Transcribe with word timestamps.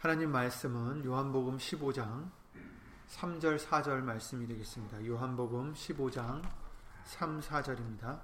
하나님 0.00 0.32
말씀은 0.32 1.04
요한복음 1.04 1.58
15장 1.58 2.30
3절 3.10 3.58
4절 3.58 4.00
말씀이 4.00 4.46
되겠습니다. 4.46 5.04
요한복음 5.04 5.74
15장 5.74 6.40
3, 7.04 7.40
4절입니다. 7.40 8.18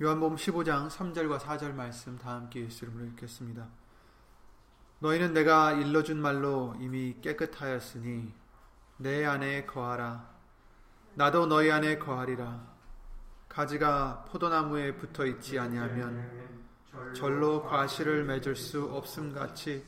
요한복음 0.00 0.36
15장 0.36 0.88
3절과 0.88 1.40
4절 1.40 1.72
말씀 1.72 2.16
다 2.16 2.34
함께 2.34 2.60
예수 2.60 2.84
이름으로 2.84 3.06
읽겠습니다. 3.06 3.66
너희는 5.00 5.32
내가 5.32 5.72
일러준 5.72 6.22
말로 6.22 6.76
이미 6.78 7.16
깨끗하였으니 7.20 8.32
내 8.98 9.24
안에 9.24 9.66
거하라. 9.66 10.32
나도 11.14 11.46
너희 11.46 11.72
안에 11.72 11.98
거하리라. 11.98 12.73
가지가 13.54 14.24
포도나무에 14.30 14.96
붙어 14.96 15.24
있지 15.24 15.60
아니하면 15.60 16.66
절로 17.14 17.62
과실을 17.62 18.24
맺을 18.24 18.56
수 18.56 18.92
없음 18.92 19.32
같이 19.32 19.86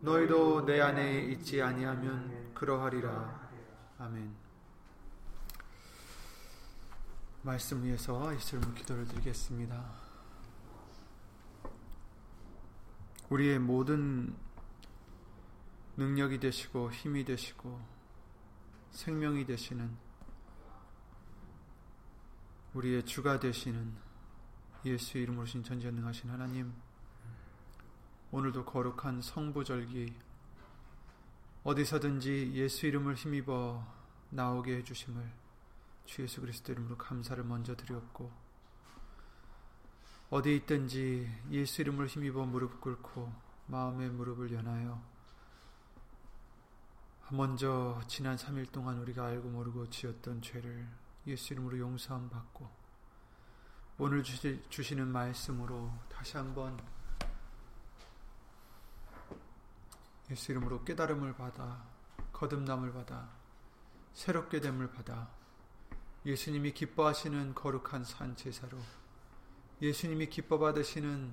너희도 0.00 0.66
내 0.66 0.80
안에 0.80 1.20
있지 1.26 1.62
아니하면 1.62 2.52
그러하리라. 2.54 3.48
아멘. 3.98 4.34
말씀 7.42 7.84
위에서 7.84 8.34
예수님 8.34 8.74
기도를 8.74 9.06
드리겠습니다. 9.06 9.92
우리의 13.28 13.60
모든 13.60 14.34
능력이 15.96 16.40
되시고 16.40 16.90
힘이 16.90 17.24
되시고 17.24 17.80
생명이 18.90 19.46
되시는 19.46 20.07
우리의 22.74 23.06
주가 23.06 23.40
되시는 23.40 23.94
예수 24.84 25.18
이름으로 25.18 25.46
신 25.46 25.64
전지전능하신 25.64 26.30
하나님 26.30 26.72
오늘도 28.30 28.66
거룩한 28.66 29.22
성부절기 29.22 30.14
어디서든지 31.64 32.52
예수 32.54 32.86
이름을 32.86 33.14
힘입어 33.14 33.84
나오게 34.30 34.76
해주심을 34.76 35.32
주 36.04 36.22
예수 36.22 36.42
그리스도 36.42 36.72
이름으로 36.72 36.98
감사를 36.98 37.42
먼저 37.44 37.74
드렸고 37.74 38.30
어디 40.30 40.56
있든지 40.56 41.30
예수 41.50 41.80
이름을 41.80 42.06
힘입어 42.06 42.44
무릎 42.44 42.82
꿇고 42.82 43.32
마음의 43.66 44.10
무릎을 44.10 44.52
연하여 44.52 45.02
먼저 47.30 48.00
지난 48.06 48.36
3일 48.36 48.70
동안 48.72 48.98
우리가 48.98 49.26
알고 49.26 49.48
모르고 49.48 49.88
지었던 49.88 50.42
죄를 50.42 50.86
예수 51.26 51.52
이름으로 51.52 51.78
용서함 51.78 52.30
받고 52.30 52.68
오늘 53.98 54.22
주시, 54.22 54.94
는 54.94 55.08
말씀으로 55.08 55.92
다시 56.08 56.36
한번 56.36 56.78
예수 60.30 60.52
이름으로 60.52 60.84
깨달음을 60.84 61.34
받아 61.34 61.84
거듭남을 62.32 62.92
받아 62.92 63.28
새롭게 64.12 64.60
됨을 64.60 64.92
받아 64.92 65.28
예수님이 66.24 66.72
기뻐하시는 66.72 67.54
거룩한 67.54 68.04
산 68.04 68.36
제사로 68.36 68.78
예수님이 69.80 70.28
기뻐 70.28 70.58
받으시는 70.58 71.32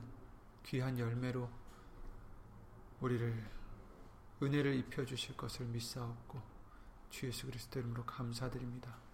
귀한 0.64 0.98
열매로 0.98 1.50
우리를 3.02 3.50
은혜를 4.42 4.76
입혀 4.76 5.06
주실 5.06 5.38
것을 5.38 5.66
믿사옵고 5.68 6.42
주 7.10 7.28
예수 7.28 7.46
그리스도 7.46 7.80
이름으로 7.80 8.06
감사드립니다. 8.06 9.05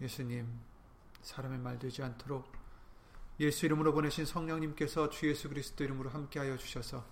예수님, 0.00 0.48
사람의 1.22 1.58
말 1.58 1.78
되지 1.78 2.02
않도록 2.02 2.50
예수 3.40 3.66
이름으로 3.66 3.92
보내신 3.92 4.26
성령님께서 4.26 5.08
주 5.10 5.28
예수 5.28 5.48
그리스도 5.48 5.84
이름으로 5.84 6.10
함께하여 6.10 6.56
주셔서 6.56 7.04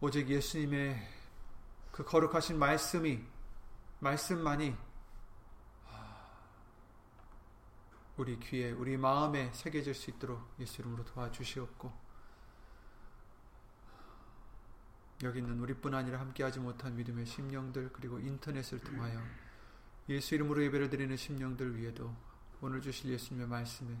오직 0.00 0.28
예수님의 0.28 1.06
그 1.92 2.04
거룩하신 2.04 2.58
말씀이 2.58 3.22
말씀만이 3.98 4.76
우리 8.16 8.38
귀에 8.40 8.72
우리 8.72 8.96
마음에 8.96 9.50
새겨질 9.52 9.94
수 9.94 10.10
있도록 10.10 10.40
예수 10.58 10.80
이름으로 10.80 11.04
도와주시옵고 11.04 12.08
여기 15.24 15.40
있는 15.40 15.58
우리뿐 15.60 15.94
아니라 15.94 16.20
함께하지 16.20 16.60
못한 16.60 16.96
믿음의 16.96 17.26
심령들 17.26 17.92
그리고 17.92 18.18
인터넷을 18.18 18.78
통하여 18.80 19.20
예수 20.08 20.34
이름으로 20.34 20.62
예배를 20.64 20.88
드리는 20.90 21.14
심령들 21.16 21.76
위에도 21.76 22.14
오늘 22.60 22.80
주실 22.80 23.10
예수님의 23.10 23.46
말씀에 23.48 23.96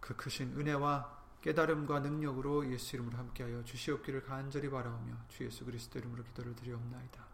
그 0.00 0.16
크신 0.16 0.58
은혜와 0.58 1.16
깨달음과 1.42 2.00
능력으로 2.00 2.68
예수 2.72 2.96
이름으로 2.96 3.16
함께하여 3.16 3.62
주시옵기를 3.64 4.24
간절히 4.24 4.68
바라오며 4.68 5.14
주 5.28 5.44
예수 5.44 5.64
그리스도 5.64 5.98
이름으로 5.98 6.24
기도를 6.24 6.56
드리옵나이다. 6.56 7.24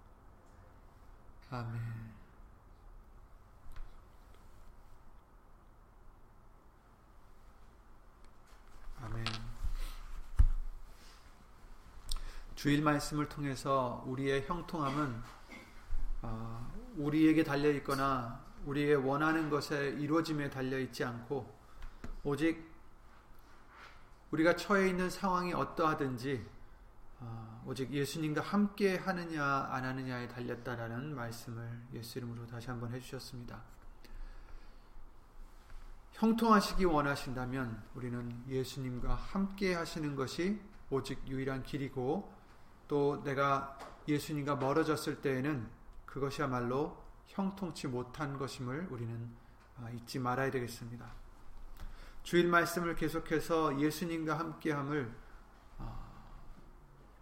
아멘. 1.51 2.13
아멘. 9.01 9.25
주일 12.55 12.83
말씀을 12.83 13.29
통해서 13.29 14.05
우리의 14.07 14.47
형통함은 14.47 15.23
어, 16.23 16.82
우리에게 16.97 17.45
달려 17.45 17.71
있거나 17.71 18.45
우리의 18.67 18.97
원하는 18.97 19.51
것에 19.51 19.91
이루어짐에 19.99 20.51
달려 20.51 20.79
있지 20.79 21.05
않고 21.05 21.53
오직 22.25 22.71
우리가 24.31 24.57
처해 24.57 24.89
있는 24.89 25.11
상황이 25.11 25.53
어떠하든지 25.53 26.47
어, 27.21 27.63
오직 27.67 27.93
예수님과 27.93 28.41
함께 28.41 28.97
하느냐 28.97 29.45
안 29.71 29.85
하느냐에 29.85 30.29
달렸다라는 30.29 31.15
말씀을 31.15 31.83
예수 31.95 32.19
이름으로 32.19 32.47
다시 32.47 32.69
한번 32.69 32.93
해주셨습니다. 32.93 33.63
형통하시기 36.13 36.85
원하신다면 36.85 37.83
우리는 37.95 38.45
예수님과 38.49 39.15
함께 39.15 39.75
하시는 39.75 40.15
것이 40.15 40.61
오직 40.91 41.27
유일한 41.27 41.63
길이고 41.63 42.33
또 42.87 43.23
내가 43.25 43.79
예수님과 44.07 44.57
멀어졌을 44.57 45.21
때에는 45.21 45.69
그것이야말로 46.13 47.03
형통치 47.27 47.89
못한 47.89 48.37
것임을 48.37 48.89
우리는 48.91 49.31
아, 49.79 49.89
잊지 49.89 50.19
말아야 50.19 50.51
되겠습니다. 50.51 51.11
주일 52.23 52.49
말씀을 52.49 52.95
계속해서 52.95 53.81
예수님과 53.81 54.39
함께함을 54.39 55.11
아, 55.79 56.07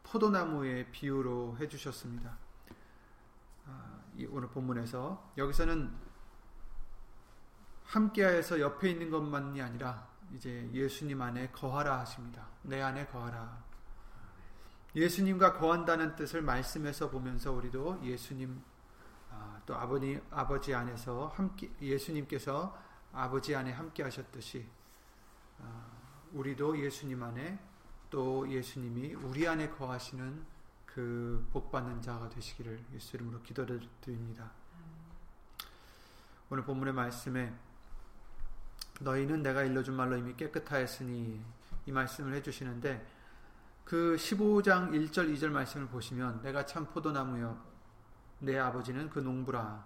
포도나무의 0.03 0.91
비유로 0.91 1.57
해주셨습니다. 1.61 2.37
아, 3.67 4.01
오늘 4.31 4.49
본문에서 4.49 5.35
여기서는 5.39 5.95
함께하여서 7.85 8.59
옆에 8.59 8.91
있는 8.91 9.09
것만이 9.11 9.63
아니라 9.63 10.09
이제 10.35 10.69
예수님 10.73 11.23
안에 11.23 11.53
거하라 11.53 12.01
하십니다. 12.01 12.49
내 12.63 12.83
안에 12.83 13.07
거하라. 13.07 13.63
예수님과 14.97 15.53
거한다는 15.53 16.17
뜻을 16.17 16.43
말씀에서 16.43 17.09
보면서 17.09 17.53
우리도 17.53 18.01
예수님 18.03 18.61
또 19.67 19.75
아버님 19.77 20.21
아버지 20.31 20.75
안에서 20.75 21.29
함께 21.29 21.71
예수님께서 21.81 22.77
아버지 23.13 23.55
안에 23.55 23.73
함께 23.73 24.03
하셨듯이 24.03 24.67
아, 25.61 25.87
우리도 26.33 26.79
예수님 26.79 27.23
안에 27.23 27.59
또 28.09 28.49
예수님이 28.49 29.15
우리 29.15 29.47
안에 29.47 29.71
거하시는 29.71 30.45
그 30.87 31.47
복받는 31.53 32.03
자가 32.03 32.29
되시기를 32.29 32.85
예수 32.95 33.17
이름으로 33.17 33.43
기도를 33.43 33.81
드립니다. 34.01 34.51
오늘 36.49 36.65
본문의 36.65 36.93
말씀에 36.93 37.55
너희는 39.01 39.43
내가 39.43 39.63
일러준 39.63 39.95
말로 39.95 40.17
이미 40.17 40.35
깨끗하였으니 40.35 41.41
이 41.87 41.93
말씀을 41.93 42.35
해주시는데 42.35 43.07
그 43.85 44.17
15장 44.19 44.91
1절 44.91 45.35
2절 45.35 45.51
말씀을 45.51 45.87
보시면 45.87 46.43
내가 46.43 46.67
참 46.67 46.87
포도나무여 46.87 47.70
내 48.41 48.59
아버지는 48.59 49.09
그 49.11 49.21
농부라. 49.21 49.85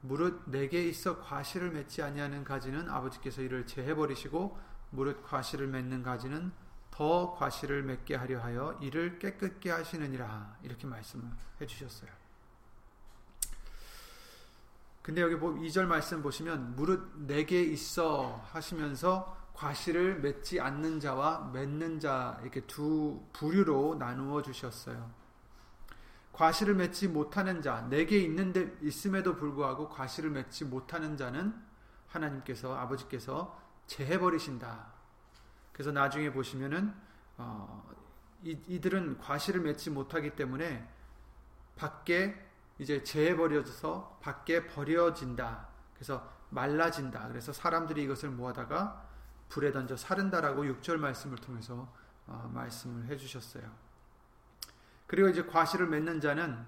무릇 0.00 0.42
내게 0.46 0.86
있어 0.88 1.20
과실을 1.20 1.70
맺지 1.70 2.02
아니하는 2.02 2.44
가지는 2.44 2.90
아버지께서 2.90 3.40
이를 3.40 3.66
제해 3.66 3.94
버리시고 3.94 4.58
무릇 4.90 5.22
과실을 5.22 5.66
맺는 5.68 6.02
가지는 6.02 6.52
더 6.90 7.34
과실을 7.34 7.82
맺게 7.82 8.14
하려 8.14 8.40
하여 8.40 8.78
이를 8.80 9.18
깨끗게 9.18 9.70
하시느니라. 9.70 10.58
이렇게 10.62 10.86
말씀을 10.86 11.24
해 11.60 11.66
주셨어요. 11.66 12.10
근데 15.02 15.20
여기 15.20 15.34
2절 15.34 15.86
말씀 15.86 16.22
보시면 16.22 16.76
무릇 16.76 17.26
내게 17.26 17.62
있어 17.62 18.42
하시면서 18.52 19.36
과실을 19.54 20.20
맺지 20.20 20.60
않는 20.60 21.00
자와 21.00 21.50
맺는 21.52 22.00
자 22.00 22.38
이렇게 22.42 22.60
두 22.62 23.22
부류로 23.32 23.96
나누어 23.96 24.42
주셨어요. 24.42 25.23
과실을 26.34 26.74
맺지 26.74 27.08
못하는 27.08 27.62
자, 27.62 27.86
내게 27.88 28.18
있는데 28.18 28.76
있음에도 28.82 29.36
불구하고 29.36 29.88
과실을 29.88 30.30
맺지 30.30 30.64
못하는 30.64 31.16
자는 31.16 31.54
하나님께서 32.08 32.76
아버지께서 32.76 33.60
제해 33.86 34.18
버리신다. 34.18 34.92
그래서 35.72 35.92
나중에 35.92 36.32
보시면은 36.32 36.92
어, 37.36 37.88
이, 38.42 38.80
들은 38.80 39.18
과실을 39.18 39.60
맺지 39.60 39.90
못하기 39.90 40.34
때문에 40.34 40.88
밖에 41.76 42.36
이제 42.78 43.04
재해 43.04 43.36
버려져서 43.36 44.18
밖에 44.20 44.66
버려진다. 44.66 45.68
그래서 45.94 46.28
말라진다. 46.50 47.28
그래서 47.28 47.52
사람들이 47.52 48.02
이것을 48.02 48.30
모아다가 48.30 49.08
불에 49.48 49.70
던져 49.70 49.96
사른다라고 49.96 50.64
6절 50.64 50.96
말씀을 50.96 51.38
통해서 51.38 51.92
어, 52.26 52.50
말씀을 52.52 53.06
해주셨어요. 53.06 53.83
그리고 55.14 55.28
이제 55.28 55.46
과실을 55.46 55.86
맺는 55.86 56.20
자는 56.20 56.66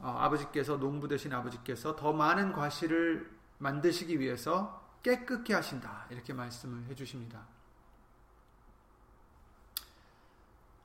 어, 0.00 0.08
아버지께서 0.18 0.78
농부 0.78 1.06
되신 1.06 1.32
아버지께서 1.32 1.94
더 1.94 2.12
많은 2.12 2.52
과실을 2.52 3.30
만드시기 3.58 4.18
위해서 4.18 4.84
깨끗게 5.04 5.54
하신다. 5.54 6.06
이렇게 6.10 6.32
말씀을 6.32 6.86
해주십니다. 6.86 7.46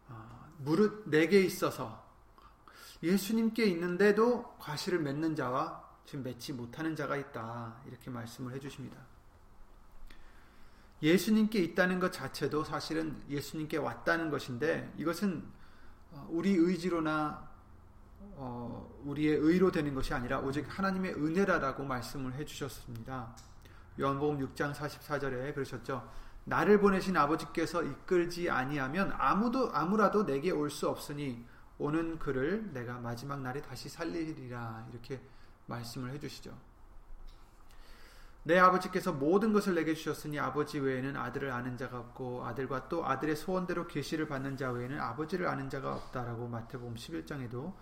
어, 0.09 0.53
무릇 0.59 1.09
내게 1.09 1.41
있어서 1.41 2.06
예수님께 3.01 3.65
있는데도 3.65 4.56
과실을 4.59 5.00
맺는 5.00 5.35
자와 5.35 5.83
지금 6.06 6.21
맺지 6.25 6.53
못하는 6.53 6.95
자가 6.95 7.18
있다. 7.18 7.81
이렇게 7.88 8.12
말씀을 8.12 8.53
해주십니다. 8.53 8.97
예수님께 11.01 11.57
있다는 11.57 12.00
것 12.00 12.13
자체도 12.13 12.63
사실은 12.65 13.19
예수님께 13.29 13.77
왔다는 13.77 14.29
것인데 14.29 14.94
이것은 14.95 15.44
어, 15.44 15.56
우리 16.30 16.56
의지로나 16.56 17.48
어, 18.39 19.00
우리의 19.06 19.38
의로 19.38 19.71
되는 19.71 19.94
것이 19.94 20.13
아니라 20.13 20.39
오직 20.39 20.65
하나님의 20.68 21.13
은혜라라고 21.15 21.83
말씀을 21.83 22.33
해주셨습니다. 22.33 23.36
요한복음 24.00 24.39
6장 24.54 24.74
44절에 24.74 25.54
그러셨죠. 25.54 26.07
나를 26.44 26.80
보내신 26.80 27.18
아버지께서 27.18 27.83
이끌지 27.83 28.50
아니하면 28.50 29.12
아무도 29.18 29.69
아무라도 29.74 30.25
내게 30.25 30.51
올 30.51 30.69
수 30.69 30.88
없으니 30.88 31.45
오는 31.80 32.18
그를 32.18 32.71
내가 32.74 33.00
마지막 33.00 33.42
날에 33.42 33.62
다시 33.62 33.89
살리리라 33.89 34.88
이렇게 34.92 35.19
말씀을 35.68 36.12
해주시죠. 36.12 36.51
내 38.48 38.58
아버지께서 38.58 39.12
모든 39.12 39.52
것을 39.52 39.76
내게 39.76 39.94
주셨으니 39.94 40.40
아버지 40.40 40.80
외에는 40.80 41.18
아들을 41.18 41.52
아는 41.52 41.76
자가 41.76 42.00
없고 42.00 42.46
아들과 42.46 42.88
또 42.88 43.06
아들의 43.06 43.36
소원대로 43.36 43.88
계시를 43.88 44.30
받는 44.30 44.56
자 44.56 44.72
외에는 44.72 45.02
아버지를 45.02 45.48
아는 45.48 45.70
자가 45.70 45.94
없다라고 45.94 46.48
마태복음 46.48 46.96
11장에도 46.96 47.74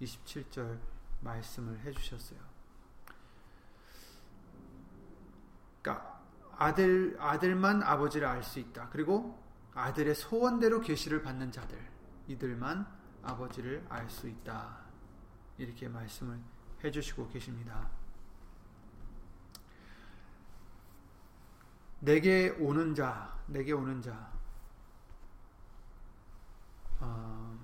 27절 0.00 0.78
말씀을 1.20 1.78
해 1.80 1.92
주셨어요. 1.92 2.38
그러니까 5.82 6.22
아들 6.56 7.18
아들만 7.20 7.82
아버지를 7.82 8.26
알 8.26 8.42
수 8.42 8.58
있다. 8.60 8.88
그리고 8.88 9.38
아들의 9.74 10.14
소원대로 10.14 10.80
계시를 10.80 11.20
받는 11.20 11.52
자들 11.52 11.76
이들만 12.28 12.86
아버지를 13.22 13.84
알 13.90 14.08
수 14.08 14.26
있다. 14.26 14.84
이렇게 15.58 15.86
말씀을 15.86 16.40
해 16.82 16.90
주시고 16.90 17.28
계십니다. 17.28 18.03
내게 22.04 22.50
오는 22.60 22.94
자, 22.94 23.34
내게 23.46 23.72
오는 23.72 24.02
자. 24.02 24.30
어, 27.00 27.58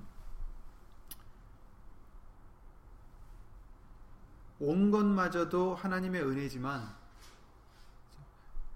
온 4.58 4.90
것마저도 4.90 5.75
하나님의 5.75 6.22
은혜지만 6.22 6.96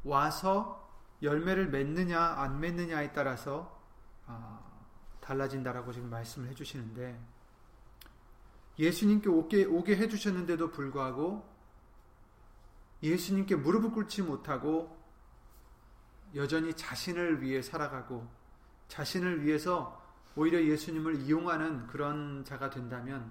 와서 0.04 0.86
열매를 1.22 1.68
맺느냐 1.70 2.20
안 2.20 2.60
맺느냐에 2.60 3.12
따라서 3.12 3.80
어, 4.26 4.62
달라진다라고 5.22 5.92
지금 5.92 6.10
말씀을 6.10 6.48
해주시는데 6.50 7.18
예수님께 8.78 9.28
오게, 9.30 9.64
오게 9.64 9.96
해주셨는데도 9.96 10.70
불구하고 10.72 11.48
예수님께 13.02 13.56
무릎을 13.56 13.92
꿇지 13.92 14.22
못하고 14.22 15.03
여전히 16.34 16.74
자신을 16.74 17.42
위해 17.42 17.62
살아가고 17.62 18.28
자신을 18.88 19.44
위해서 19.44 20.02
오히려 20.36 20.62
예수님을 20.62 21.20
이용하는 21.20 21.86
그런 21.86 22.44
자가 22.44 22.70
된다면 22.70 23.30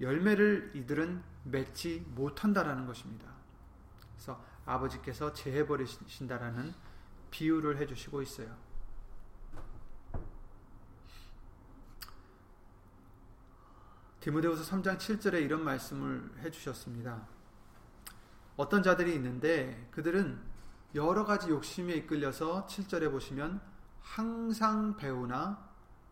열매를 0.00 0.72
이들은 0.74 1.22
맺지 1.44 2.06
못한다라는 2.14 2.86
것입니다. 2.86 3.26
그래서 4.14 4.42
아버지께서 4.64 5.32
제해버리신다라는 5.32 6.72
비유를 7.30 7.76
해 7.78 7.86
주시고 7.86 8.22
있어요. 8.22 8.56
디모데후서 14.20 14.62
3장 14.70 14.98
7절에 14.98 15.42
이런 15.42 15.64
말씀을 15.64 16.30
해 16.40 16.50
주셨습니다. 16.50 17.26
어떤 18.56 18.82
자들이 18.82 19.14
있는데 19.14 19.88
그들은 19.90 20.49
여러 20.94 21.24
가지 21.24 21.50
욕심에 21.50 21.94
이끌려서 21.94 22.66
7절에 22.66 23.10
보시면 23.10 23.60
항상 24.02 24.96
배우나 24.96 25.70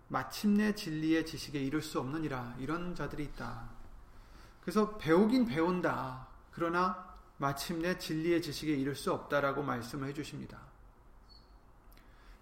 마침내 0.08 0.74
진리의 0.74 1.26
지식에 1.26 1.60
이를 1.60 1.82
수 1.82 1.98
없느니라 2.00 2.56
이런 2.58 2.94
자들이 2.94 3.24
있다. 3.24 3.68
그래서 4.60 4.96
배우긴 4.98 5.46
배운다. 5.46 6.28
그러나 6.52 7.16
마침내 7.38 7.98
진리의 7.98 8.42
지식에 8.42 8.74
이를 8.74 8.94
수 8.94 9.12
없다라고 9.12 9.62
말씀을 9.62 10.08
해주십니다. 10.08 10.60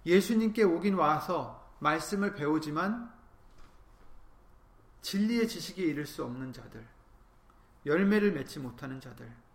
예수님께 0.04 0.62
오긴 0.62 0.94
와서 0.94 1.72
말씀을 1.80 2.34
배우지만 2.34 3.12
진리의 5.02 5.48
지식에 5.48 5.82
이를 5.82 6.06
수 6.06 6.24
없는 6.24 6.52
자들, 6.52 6.84
열매를 7.84 8.32
맺지 8.32 8.58
못하는 8.58 9.00
자들. 9.00 9.45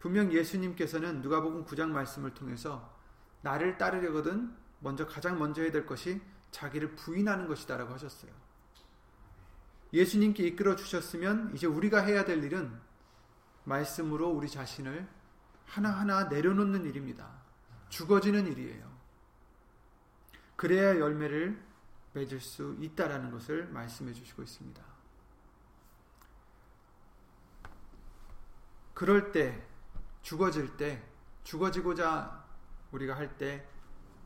분명 0.00 0.32
예수님께서는 0.32 1.20
누가복음 1.22 1.64
9장 1.64 1.90
말씀을 1.90 2.34
통해서 2.34 2.96
나를 3.42 3.78
따르려거든 3.78 4.54
먼저 4.80 5.06
가장 5.06 5.38
먼저 5.38 5.62
해야 5.62 5.72
될 5.72 5.86
것이 5.86 6.20
자기를 6.50 6.94
부인하는 6.94 7.46
것이다라고 7.48 7.92
하셨어요. 7.94 8.32
예수님께 9.92 10.46
이끌어 10.48 10.76
주셨으면 10.76 11.54
이제 11.54 11.66
우리가 11.66 12.00
해야 12.00 12.24
될 12.24 12.42
일은 12.44 12.78
말씀으로 13.64 14.28
우리 14.30 14.48
자신을 14.48 15.08
하나하나 15.64 16.24
내려놓는 16.24 16.84
일입니다. 16.84 17.42
죽어지는 17.88 18.46
일이에요. 18.46 18.88
그래야 20.56 20.98
열매를 20.98 21.62
맺을 22.14 22.40
수 22.40 22.76
있다라는 22.80 23.30
것을 23.30 23.68
말씀해 23.68 24.12
주시고 24.12 24.42
있습니다. 24.42 24.82
그럴 28.94 29.30
때 29.30 29.64
죽어질 30.22 30.76
때 30.76 31.02
죽어지고자 31.44 32.44
우리가 32.92 33.16
할 33.16 33.36
때 33.38 33.78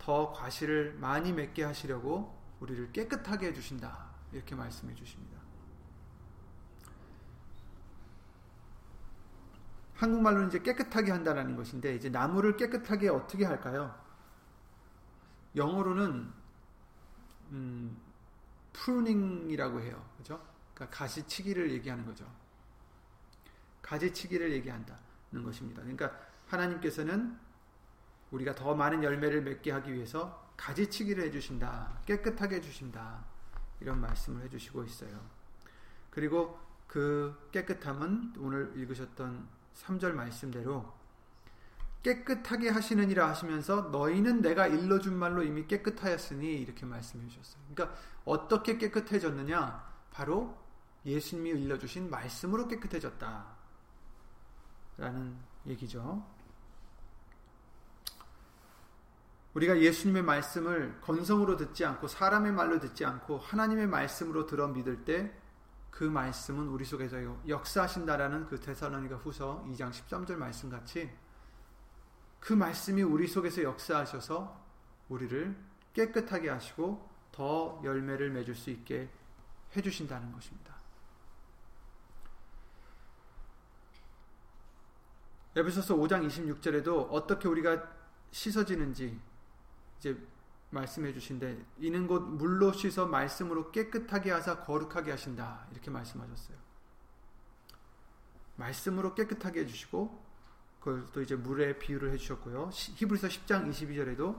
더 0.02 0.32
과실을 0.32 0.94
많이 0.94 1.32
맺게 1.32 1.62
하시려고 1.62 2.36
우리를 2.58 2.90
깨끗하게 2.90 3.46
해 3.48 3.52
주신다. 3.54 4.10
이렇게 4.32 4.54
말씀해 4.56 4.94
주십니다. 4.96 5.40
한국말로는 9.94 10.48
이제 10.48 10.58
깨끗하게 10.58 11.12
한다라는 11.12 11.54
것인데 11.54 11.94
이제 11.94 12.08
나무를 12.08 12.56
깨끗하게 12.56 13.10
어떻게 13.10 13.44
할까요? 13.44 13.94
영어로는 15.54 16.32
음, 17.52 17.96
프루닝이라고 18.72 19.80
해요. 19.82 20.04
그죠? 20.16 20.44
그러니까 20.74 20.96
가시치기를 20.98 21.70
얘기하는 21.74 22.04
거죠. 22.04 22.26
가지치기를 23.82 24.50
얘기한다는 24.52 25.00
것입니다. 25.42 25.80
그러니까 25.82 26.12
하나님께서는 26.48 27.38
우리가 28.30 28.54
더 28.54 28.74
많은 28.74 29.02
열매를 29.02 29.42
맺게 29.42 29.70
하기 29.72 29.92
위해서 29.94 30.52
가지치기를 30.56 31.24
해주신다. 31.24 32.00
깨끗하게 32.06 32.56
해주신다. 32.56 33.24
이런 33.80 34.00
말씀을 34.00 34.42
해주시고 34.44 34.84
있어요. 34.84 35.20
그리고 36.10 36.58
그 36.86 37.48
깨끗함은 37.52 38.34
오늘 38.38 38.72
읽으셨던 38.76 39.48
3절 39.74 40.12
말씀대로 40.12 40.92
깨끗하게 42.02 42.68
하시느니라 42.68 43.28
하시면서 43.28 43.88
너희는 43.92 44.42
내가 44.42 44.66
일러준 44.66 45.14
말로 45.14 45.42
이미 45.42 45.66
깨끗하였으니 45.66 46.60
이렇게 46.60 46.84
말씀해 46.84 47.28
주셨어요. 47.28 47.62
그러니까 47.72 47.98
어떻게 48.24 48.76
깨끗해졌느냐? 48.76 49.92
바로 50.10 50.56
예수님이 51.06 51.50
일러주신 51.50 52.10
말씀으로 52.10 52.68
깨끗해졌다. 52.68 53.51
라는 54.96 55.36
얘기죠. 55.66 56.24
우리가 59.54 59.78
예수님의 59.80 60.22
말씀을 60.22 61.00
건성으로 61.02 61.56
듣지 61.56 61.84
않고 61.84 62.08
사람의 62.08 62.52
말로 62.52 62.80
듣지 62.80 63.04
않고 63.04 63.38
하나님의 63.38 63.86
말씀으로 63.86 64.46
들어 64.46 64.68
믿을 64.68 65.04
때 65.04 65.42
그 65.92 66.04
말씀은 66.04 66.68
우리 66.68 66.86
속에서 66.86 67.18
역사하신다라는 67.46 68.46
그 68.46 68.58
데살로니가 68.58 69.16
후서 69.16 69.62
2장 69.68 69.90
13절 69.90 70.36
말씀 70.36 70.70
같이 70.70 71.08
그 72.40 72.54
말씀이 72.54 73.02
우리 73.02 73.28
속에서 73.28 73.62
역사하셔서 73.62 74.60
우리를 75.10 75.54
깨끗하게 75.92 76.48
하시고 76.48 77.08
더 77.30 77.80
열매를 77.84 78.30
맺을 78.30 78.54
수 78.54 78.70
있게 78.70 79.10
해주신다는 79.76 80.32
것입니다. 80.32 80.71
에베소서 85.54 85.96
5장 85.96 86.26
26절에도 86.26 87.08
어떻게 87.10 87.46
우리가 87.48 87.82
씻어지는지 88.30 89.20
이제 89.98 90.16
말씀해 90.70 91.12
주신데 91.12 91.62
이는 91.78 92.06
곧 92.06 92.20
물로 92.22 92.72
씻어 92.72 93.06
말씀으로 93.06 93.70
깨끗하게 93.70 94.30
하사 94.30 94.60
거룩하게 94.60 95.10
하신다 95.10 95.66
이렇게 95.70 95.90
말씀하셨어요. 95.90 96.56
말씀으로 98.56 99.14
깨끗하게 99.14 99.60
해주시고 99.60 100.22
그것도 100.80 101.20
이제 101.20 101.36
물에 101.36 101.78
비유를 101.78 102.12
해주셨고요. 102.12 102.70
히브리서 102.72 103.28
10장 103.28 103.70
22절에도 103.70 104.36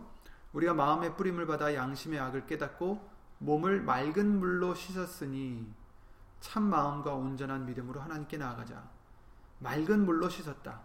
우리가 0.53 0.73
마음의 0.73 1.15
뿌림을 1.15 1.45
받아 1.45 1.73
양심의 1.73 2.19
악을 2.19 2.47
깨닫고 2.47 3.09
몸을 3.37 3.81
맑은 3.81 4.39
물로 4.39 4.73
씻었으니 4.73 5.71
참 6.39 6.63
마음과 6.63 7.13
온전한 7.13 7.65
믿음으로 7.65 8.01
하나님께 8.01 8.37
나아가자. 8.37 8.89
맑은 9.59 10.05
물로 10.05 10.29
씻었다. 10.29 10.81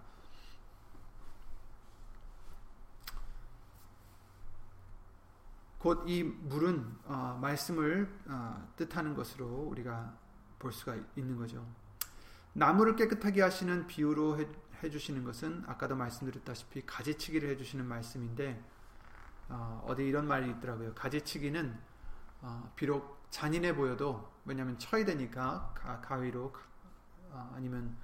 곧 5.78 6.04
이 6.06 6.25
물은 6.25 6.97
어, 7.04 7.38
말씀을 7.40 8.12
어, 8.26 8.68
뜻하는 8.76 9.14
것으로 9.14 9.47
우리가 9.47 10.12
볼 10.58 10.73
수가 10.73 10.97
있는 11.16 11.37
거죠. 11.37 11.64
나무를 12.52 12.97
깨끗하게 12.97 13.42
하시는 13.42 13.87
비유로 13.87 14.40
해, 14.40 14.49
해주시는 14.82 15.23
것은 15.25 15.64
아까도 15.66 15.94
말씀드렸다시피 15.94 16.85
가지치기를 16.85 17.49
해주시는 17.50 17.87
말씀인데 17.87 18.61
어, 19.49 19.85
어디 19.87 20.04
이런 20.06 20.26
말이 20.26 20.50
있더라고요. 20.50 20.94
가지치기는 20.94 21.78
어, 22.42 22.73
비록 22.75 23.18
잔인해 23.30 23.75
보여도 23.76 24.28
왜냐하면 24.44 24.78
쳐야 24.78 25.04
되니까 25.04 25.73
가, 25.75 26.16
위로 26.16 26.52
어, 27.30 27.52
아니면 27.54 27.97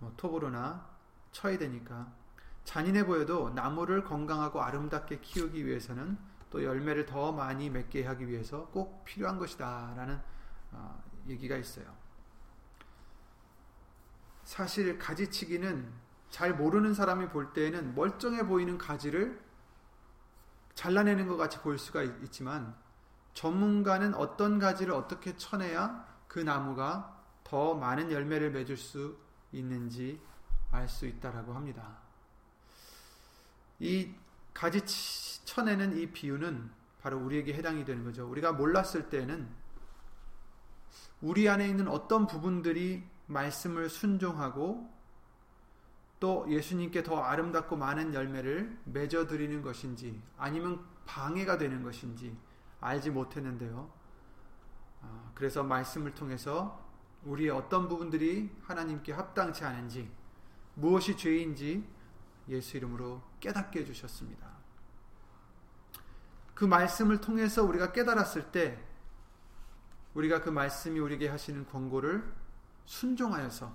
뭐 0.00 0.12
톱으로나 0.16 0.88
쳐야 1.30 1.56
되니까 1.56 2.12
잔인해 2.64 3.06
보여도 3.06 3.50
나무를 3.50 4.02
건강하고 4.02 4.62
아름답게 4.62 5.20
키우기 5.20 5.64
위해서는 5.66 6.18
또 6.50 6.62
열매를 6.64 7.06
더 7.06 7.32
많이 7.32 7.70
맺게 7.70 8.04
하기 8.04 8.28
위해서 8.28 8.66
꼭 8.66 9.04
필요한 9.04 9.38
것이다 9.38 9.94
라는 9.96 10.20
어, 10.72 11.02
얘기가 11.28 11.56
있어요. 11.56 11.86
사실 14.44 14.98
가지치기는 14.98 15.92
잘 16.30 16.54
모르는 16.54 16.94
사람이 16.94 17.28
볼 17.28 17.52
때에는 17.52 17.94
멀쩡해 17.94 18.46
보이는 18.46 18.78
가지를 18.78 19.40
잘라내는 20.74 21.28
것 21.28 21.36
같이 21.36 21.58
보일 21.60 21.78
수가 21.78 22.02
있지만 22.02 22.74
전문가는 23.34 24.14
어떤 24.14 24.58
가지를 24.58 24.94
어떻게 24.94 25.36
쳐내야 25.36 26.06
그 26.26 26.38
나무가 26.38 27.20
더 27.44 27.74
많은 27.74 28.10
열매를 28.10 28.50
맺을 28.50 28.76
수 28.76 29.18
있는지 29.52 30.20
알 30.72 30.88
수 30.88 31.06
있다라고 31.06 31.52
합니다. 31.52 31.98
이 33.80 34.14
가지 34.54 34.84
쳐내는 35.60 35.96
이 35.98 36.06
비유는 36.06 36.70
바로 37.02 37.18
우리에게 37.18 37.54
해당이 37.54 37.84
되는 37.84 38.04
거죠. 38.04 38.28
우리가 38.28 38.52
몰랐을 38.52 39.10
때는 39.10 39.48
우리 41.20 41.48
안에 41.48 41.68
있는 41.68 41.88
어떤 41.88 42.26
부분들이 42.26 43.04
말씀을 43.26 43.88
순종하고 43.88 44.90
또 46.18 46.46
예수님께 46.48 47.02
더 47.02 47.22
아름답고 47.22 47.76
많은 47.76 48.14
열매를 48.14 48.78
맺어드리는 48.84 49.62
것인지 49.62 50.20
아니면 50.36 50.84
방해가 51.06 51.58
되는 51.58 51.82
것인지 51.82 52.36
알지 52.80 53.10
못했는데요. 53.10 53.90
아, 55.02 55.30
그래서 55.34 55.62
말씀을 55.62 56.14
통해서 56.14 56.86
우리의 57.24 57.50
어떤 57.50 57.88
부분들이 57.88 58.50
하나님께 58.62 59.12
합당치 59.12 59.64
않은지 59.64 60.10
무엇이 60.74 61.16
죄인지 61.16 61.86
예수 62.48 62.76
이름으로 62.76 63.22
깨닫게 63.40 63.80
해주셨습니다. 63.80 64.49
그 66.60 66.66
말씀을 66.66 67.22
통해서 67.22 67.62
우리가 67.62 67.90
깨달았을 67.90 68.52
때 68.52 68.78
우리가 70.12 70.42
그 70.42 70.50
말씀이 70.50 71.00
우리에게 71.00 71.26
하시는 71.26 71.66
권고를 71.66 72.34
순종하여서 72.84 73.72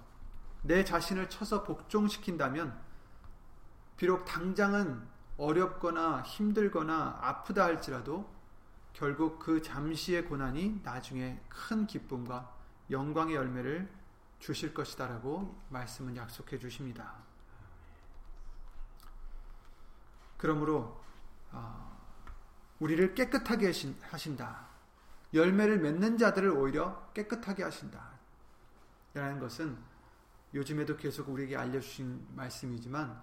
내 0.62 0.84
자신을 0.84 1.28
쳐서 1.28 1.64
복종시킨다면 1.64 2.80
비록 3.98 4.26
당장은 4.26 5.02
어렵거나 5.36 6.22
힘들거나 6.22 7.18
아프다 7.22 7.64
할지라도 7.64 8.32
결국 8.94 9.40
그 9.40 9.64
잠시의 9.64 10.26
고난이 10.26 10.82
나중에 10.84 11.42
큰 11.50 11.88
기쁨과 11.88 12.54
영광의 12.92 13.36
열매를 13.36 13.92
주실 14.38 14.76
것이다라고 14.76 15.60
말씀은 15.70 16.16
약속해 16.18 16.60
주십니다. 16.60 17.16
그러므로 20.38 21.04
어, 21.52 21.95
우리를 22.80 23.16
깨끗하게 23.16 23.72
하신다. 24.02 24.68
열매를 25.34 25.80
맺는 25.80 26.18
자들을 26.18 26.50
오히려 26.50 27.12
깨끗하게 27.14 27.64
하신다. 27.64 28.20
라는 29.14 29.40
것은 29.40 29.78
요즘에도 30.54 30.96
계속 30.98 31.30
우리에게 31.30 31.58
알려주신 31.58 32.28
말씀이지만 32.36 33.22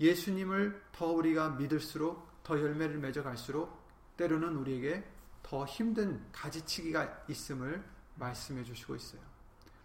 예수님을 0.00 0.82
더 0.92 1.06
우리가 1.06 1.50
믿을수록 1.50 2.42
더 2.42 2.58
열매를 2.58 2.98
맺어갈수록 2.98 3.82
때로는 4.16 4.56
우리에게 4.56 5.08
더 5.42 5.64
힘든 5.64 6.24
가지치기가 6.32 7.24
있음을 7.28 7.84
말씀해 8.16 8.64
주시고 8.64 8.96
있어요. 8.96 9.20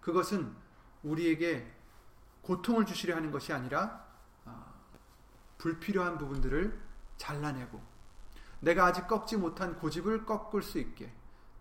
그것은 0.01 0.55
우리에게 1.03 1.71
고통을 2.41 2.85
주시려 2.85 3.15
하는 3.15 3.31
것이 3.31 3.53
아니라 3.53 4.05
아, 4.45 4.73
불필요한 5.57 6.17
부분들을 6.17 6.79
잘라내고 7.17 7.96
내가 8.67 8.85
아직 8.85 9.07
꺾지 9.07 9.37
못한 9.37 9.77
고집을 9.77 10.25
꺾을 10.25 10.61
수 10.61 10.77
있게 10.77 11.09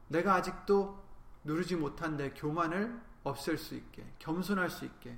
내가 0.08 0.34
아직도 0.34 1.00
누르지 1.44 1.76
못한 1.76 2.16
내 2.16 2.30
교만을 2.30 3.00
없앨 3.22 3.58
수 3.58 3.76
있게 3.76 4.04
겸손할 4.18 4.70
수 4.70 4.84
있게 4.84 5.16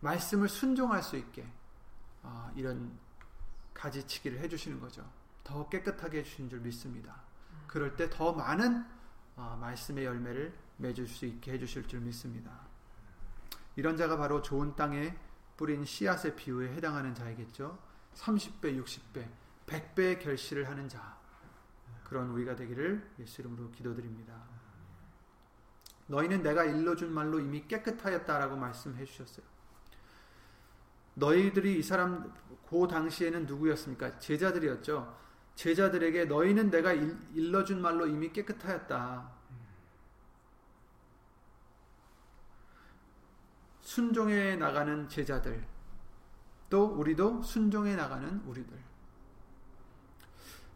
말씀을 0.00 0.50
순종할 0.50 1.02
수 1.02 1.16
있게 1.16 1.50
어, 2.22 2.52
이런 2.54 2.98
가지치기를 3.72 4.40
해주시는 4.40 4.78
거죠. 4.78 5.10
더 5.42 5.66
깨끗하게 5.70 6.18
해주신 6.18 6.50
줄 6.50 6.60
믿습니다. 6.60 7.22
그럴 7.66 7.96
때 7.96 8.10
더 8.10 8.34
많은 8.34 8.84
어, 9.36 9.56
말씀의 9.58 10.04
열매를 10.04 10.54
맺을 10.76 11.06
수 11.06 11.24
있게 11.24 11.52
해주실 11.52 11.88
줄 11.88 12.00
믿습니다. 12.00 12.60
이런 13.74 13.96
자가 13.96 14.18
바로 14.18 14.42
좋은 14.42 14.76
땅에 14.76 15.16
뿌린 15.56 15.86
씨앗의 15.86 16.36
비유에 16.36 16.74
해당하는 16.74 17.14
자이겠죠. 17.14 17.78
30배, 18.14 18.82
60배, 18.82 19.26
100배의 19.66 20.20
결실을 20.20 20.68
하는 20.68 20.88
자. 20.88 21.16
그런 22.04 22.30
우리가 22.30 22.54
되기를 22.54 23.10
예수 23.18 23.40
이름으로 23.40 23.70
기도드립니다. 23.72 24.34
너희는 26.06 26.42
내가 26.42 26.64
일러준 26.64 27.12
말로 27.12 27.40
이미 27.40 27.66
깨끗하였다라고 27.66 28.56
말씀해 28.56 29.04
주셨어요. 29.04 29.44
너희들이 31.14 31.78
이 31.78 31.82
사람 31.82 32.32
그 32.68 32.86
당시에는 32.86 33.46
누구였습니까? 33.46 34.18
제자들이었죠. 34.18 35.18
제자들에게 35.56 36.26
너희는 36.26 36.70
내가 36.70 36.92
일러준 36.92 37.80
말로 37.80 38.06
이미 38.06 38.30
깨끗하였다. 38.32 39.36
순종해 43.80 44.56
나가는 44.56 45.08
제자들, 45.08 45.66
또 46.68 46.84
우리도 46.86 47.42
순종해 47.42 47.96
나가는 47.96 48.40
우리들. 48.40 48.85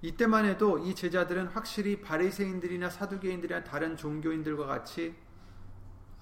이때만 0.02 0.46
해도 0.46 0.78
이 0.78 0.94
제자들은 0.94 1.48
확실히 1.48 2.00
바리새인들이나 2.00 2.88
사두개인들이나 2.88 3.64
다른 3.64 3.96
종교인들과 3.96 4.66
같이 4.66 5.14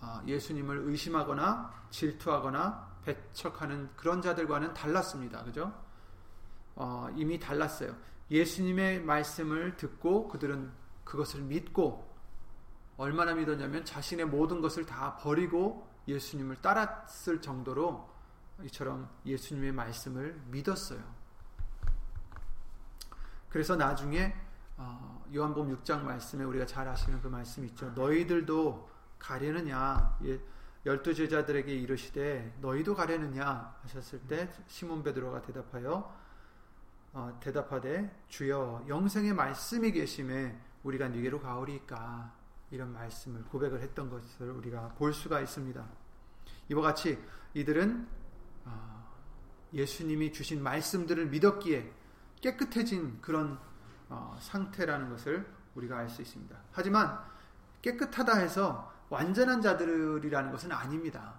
아, 0.00 0.22
예수님을 0.26 0.78
의심하거나 0.88 1.72
질투하거나 1.90 2.98
배척하는 3.04 3.90
그런 3.96 4.20
자들과는 4.20 4.74
달랐습니다. 4.74 5.44
그죠? 5.44 5.72
어, 6.74 7.08
이미 7.16 7.38
달랐어요. 7.38 7.96
예수님의 8.30 9.02
말씀을 9.02 9.76
듣고 9.76 10.28
그들은 10.28 10.70
그것을 11.04 11.40
믿고 11.42 12.08
얼마나 12.96 13.34
믿었냐면 13.34 13.84
자신의 13.84 14.26
모든 14.26 14.60
것을 14.60 14.84
다 14.84 15.16
버리고 15.16 15.88
예수님을 16.06 16.56
따랐을 16.56 17.40
정도로 17.40 18.08
이처럼 18.64 19.08
예수님의 19.24 19.72
말씀을 19.72 20.40
믿었어요. 20.46 21.17
그래서 23.48 23.76
나중에 23.76 24.34
어, 24.76 25.24
요한복음 25.34 25.76
6장 25.76 26.02
말씀에 26.02 26.44
우리가 26.44 26.66
잘 26.66 26.86
아시는 26.86 27.20
그 27.20 27.28
말씀 27.28 27.64
있죠. 27.66 27.90
너희들도 27.90 28.88
가려느냐? 29.18 30.18
예, 30.24 30.40
열두 30.86 31.14
제자들에게 31.14 31.74
이르시되 31.74 32.56
너희도 32.60 32.94
가려느냐 32.94 33.76
하셨을 33.82 34.20
때 34.20 34.50
시몬 34.68 35.02
베드로가 35.02 35.42
대답하여 35.42 36.16
어, 37.12 37.38
대답하되 37.40 38.24
주여 38.28 38.84
영생의 38.88 39.34
말씀이 39.34 39.90
계심에 39.92 40.58
우리가 40.84 41.08
네게로 41.08 41.40
가오리까 41.40 42.32
이런 42.70 42.92
말씀을 42.92 43.42
고백을 43.44 43.80
했던 43.80 44.10
것을 44.10 44.50
우리가 44.50 44.94
볼 44.96 45.12
수가 45.12 45.40
있습니다. 45.40 45.84
이와 46.70 46.82
같이 46.82 47.18
이들은 47.54 48.06
어, 48.66 49.14
예수님이 49.72 50.32
주신 50.32 50.62
말씀들을 50.62 51.26
믿었기에 51.26 51.97
깨끗해진 52.40 53.20
그런 53.20 53.58
어, 54.08 54.36
상태라는 54.40 55.10
것을 55.10 55.46
우리가 55.74 55.98
알 55.98 56.08
수 56.08 56.22
있습니다. 56.22 56.56
하지만 56.72 57.18
깨끗하다 57.82 58.36
해서 58.38 58.92
완전한 59.10 59.62
자들이라는 59.62 60.50
것은 60.50 60.72
아닙니다. 60.72 61.34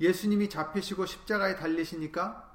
예수님이 0.00 0.48
잡히시고 0.48 1.06
십자가에 1.06 1.56
달리시니까 1.56 2.54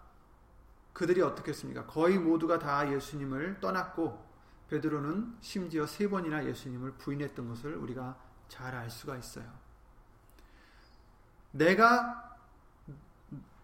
그들이 0.93 1.21
어떻게 1.21 1.49
했습니까? 1.51 1.85
거의 1.85 2.17
모두가 2.19 2.59
다 2.59 2.91
예수님을 2.91 3.59
떠났고 3.59 4.29
베드로는 4.69 5.37
심지어 5.41 5.85
세 5.85 6.07
번이나 6.09 6.45
예수님을 6.45 6.93
부인했던 6.93 7.47
것을 7.49 7.75
우리가 7.75 8.17
잘 8.47 8.75
알 8.75 8.89
수가 8.89 9.17
있어요. 9.17 9.45
내가 11.51 12.37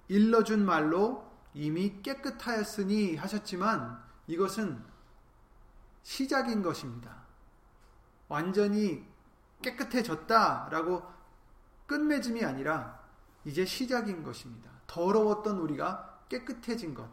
일러준 0.08 0.66
말로 0.66 1.27
이미 1.58 2.04
깨끗하였으니 2.04 3.16
하셨지만 3.16 4.00
이것은 4.28 4.80
시작인 6.04 6.62
것입니다. 6.62 7.24
완전히 8.28 9.04
깨끗해졌다라고 9.64 11.02
끝맺음이 11.88 12.46
아니라 12.46 13.04
이제 13.44 13.66
시작인 13.66 14.22
것입니다. 14.22 14.70
더러웠던 14.86 15.58
우리가 15.58 16.20
깨끗해진 16.30 16.94
것. 16.94 17.10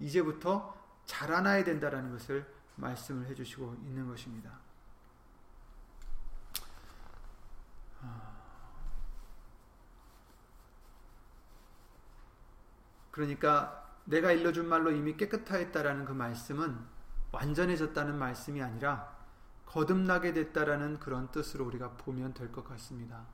이제부터 0.00 0.76
자라나야 1.04 1.62
된다라는 1.62 2.10
것을 2.10 2.52
말씀을 2.74 3.28
해주시고 3.28 3.76
있는 3.84 4.08
것입니다. 4.08 4.58
그러니까 13.20 13.86
내가 14.06 14.32
일러준 14.32 14.66
말로 14.66 14.90
이미 14.90 15.14
깨끗하였다라는 15.14 16.06
그 16.06 16.12
말씀은 16.12 16.74
완전해졌다는 17.32 18.18
말씀이 18.18 18.62
아니라 18.62 19.14
거듭나게 19.66 20.32
됐다라는 20.32 20.98
그런 20.98 21.30
뜻으로 21.30 21.66
우리가 21.66 21.90
보면 21.90 22.32
될 22.32 22.50
것 22.50 22.64
같습니다. 22.64 23.26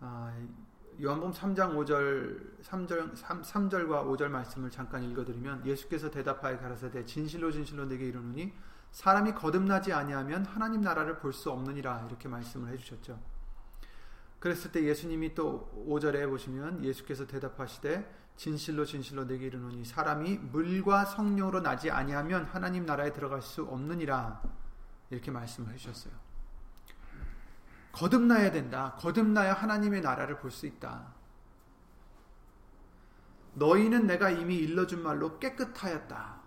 아, 0.00 0.32
요한복음 1.00 1.32
3장 1.32 1.74
5절 1.76 2.62
3절 2.62 3.16
3, 3.16 3.40
3절과 3.42 4.04
5절 4.06 4.28
말씀을 4.28 4.70
잠깐 4.70 5.02
읽어드리면 5.02 5.64
예수께서 5.64 6.10
대답하여 6.10 6.58
가라사대 6.58 7.06
진실로 7.06 7.50
진실로 7.50 7.86
내게 7.86 8.06
이르노니 8.08 8.52
사람이 8.92 9.32
거듭나지 9.32 9.94
아니하면 9.94 10.44
하나님 10.44 10.82
나라를 10.82 11.18
볼 11.18 11.32
수 11.32 11.50
없느니라 11.50 12.04
이렇게 12.06 12.28
말씀을 12.28 12.70
해주셨죠. 12.74 13.18
그랬을 14.38 14.72
때 14.72 14.82
예수님이 14.84 15.34
또 15.34 15.72
5절에 15.88 16.28
보시면 16.28 16.84
예수께서 16.84 17.26
대답하시되 17.26 18.21
진실로 18.36 18.84
진실로 18.84 19.24
내게 19.26 19.46
이르노니 19.46 19.84
사람이 19.84 20.38
물과 20.38 21.04
성령으로 21.04 21.60
나지 21.60 21.90
아니하면 21.90 22.44
하나님 22.44 22.86
나라에 22.86 23.12
들어갈 23.12 23.42
수 23.42 23.62
없느니라 23.64 24.42
이렇게 25.10 25.30
말씀을 25.30 25.72
해주셨어요. 25.74 26.12
거듭나야 27.92 28.50
된다. 28.50 28.96
거듭나야 28.98 29.52
하나님의 29.52 30.00
나라를 30.00 30.38
볼 30.38 30.50
수 30.50 30.66
있다. 30.66 31.12
너희는 33.54 34.06
내가 34.06 34.30
이미 34.30 34.56
일러준 34.56 35.02
말로 35.02 35.38
깨끗하였다. 35.38 36.40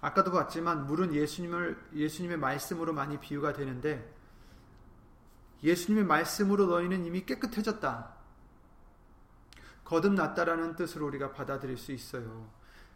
아까도 0.00 0.32
봤지만 0.32 0.86
물은 0.86 1.14
예수님을 1.14 1.90
예수님의 1.94 2.36
말씀으로 2.38 2.92
많이 2.92 3.18
비유가 3.20 3.52
되는데 3.52 4.12
예수님의 5.62 6.04
말씀으로 6.04 6.66
너희는 6.66 7.06
이미 7.06 7.24
깨끗해졌다. 7.24 8.12
거듭났다라는 9.84 10.76
뜻으로 10.76 11.06
우리가 11.06 11.32
받아들일 11.32 11.76
수 11.76 11.92
있어요. 11.92 12.50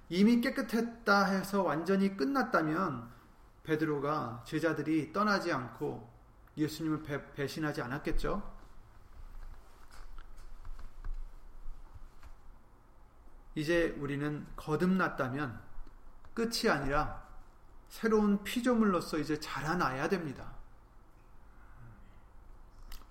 이미 0.08 0.40
깨끗했다 0.40 1.24
해서 1.26 1.62
완전히 1.62 2.16
끝났다면 2.16 3.10
베드로가 3.62 4.44
제자들이 4.46 5.12
떠나지 5.12 5.52
않고 5.52 6.10
예수님을 6.56 7.02
배, 7.02 7.32
배신하지 7.32 7.82
않았겠죠? 7.82 8.56
이제 13.54 13.94
우리는 13.98 14.46
거듭났다면 14.56 15.60
끝이 16.32 16.70
아니라 16.70 17.26
새로운 17.88 18.42
피조물로서 18.44 19.18
이제 19.18 19.38
자라나야 19.38 20.08
됩니다. 20.08 20.52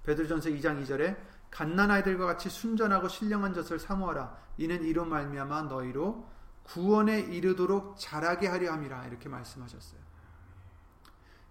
베드로전서 0.03 0.49
2장 0.49 0.81
2절에 0.83 1.17
갓난아이들과 1.51 2.25
같이 2.25 2.49
순전하고 2.49 3.07
신령한 3.07 3.53
젖을 3.53 3.79
사모하라 3.79 4.37
이는 4.57 4.83
이로 4.83 5.05
말미암아 5.05 5.63
너희로 5.63 6.29
구원에 6.63 7.19
이르도록 7.19 7.97
자라게 7.97 8.47
하려 8.47 8.73
함이라 8.73 9.05
이렇게 9.05 9.29
말씀하셨어요. 9.29 9.99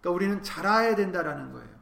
그러니까 0.01 0.11
우리는 0.11 0.43
자라야 0.43 0.95
된다라는 0.95 1.53
거예요. 1.53 1.77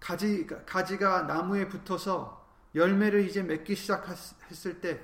가지 0.00 0.46
가지가 0.46 1.22
나무에 1.22 1.68
붙어서 1.68 2.44
열매를 2.74 3.24
이제 3.26 3.42
맺기 3.42 3.76
시작했을 3.76 4.80
때 4.80 5.02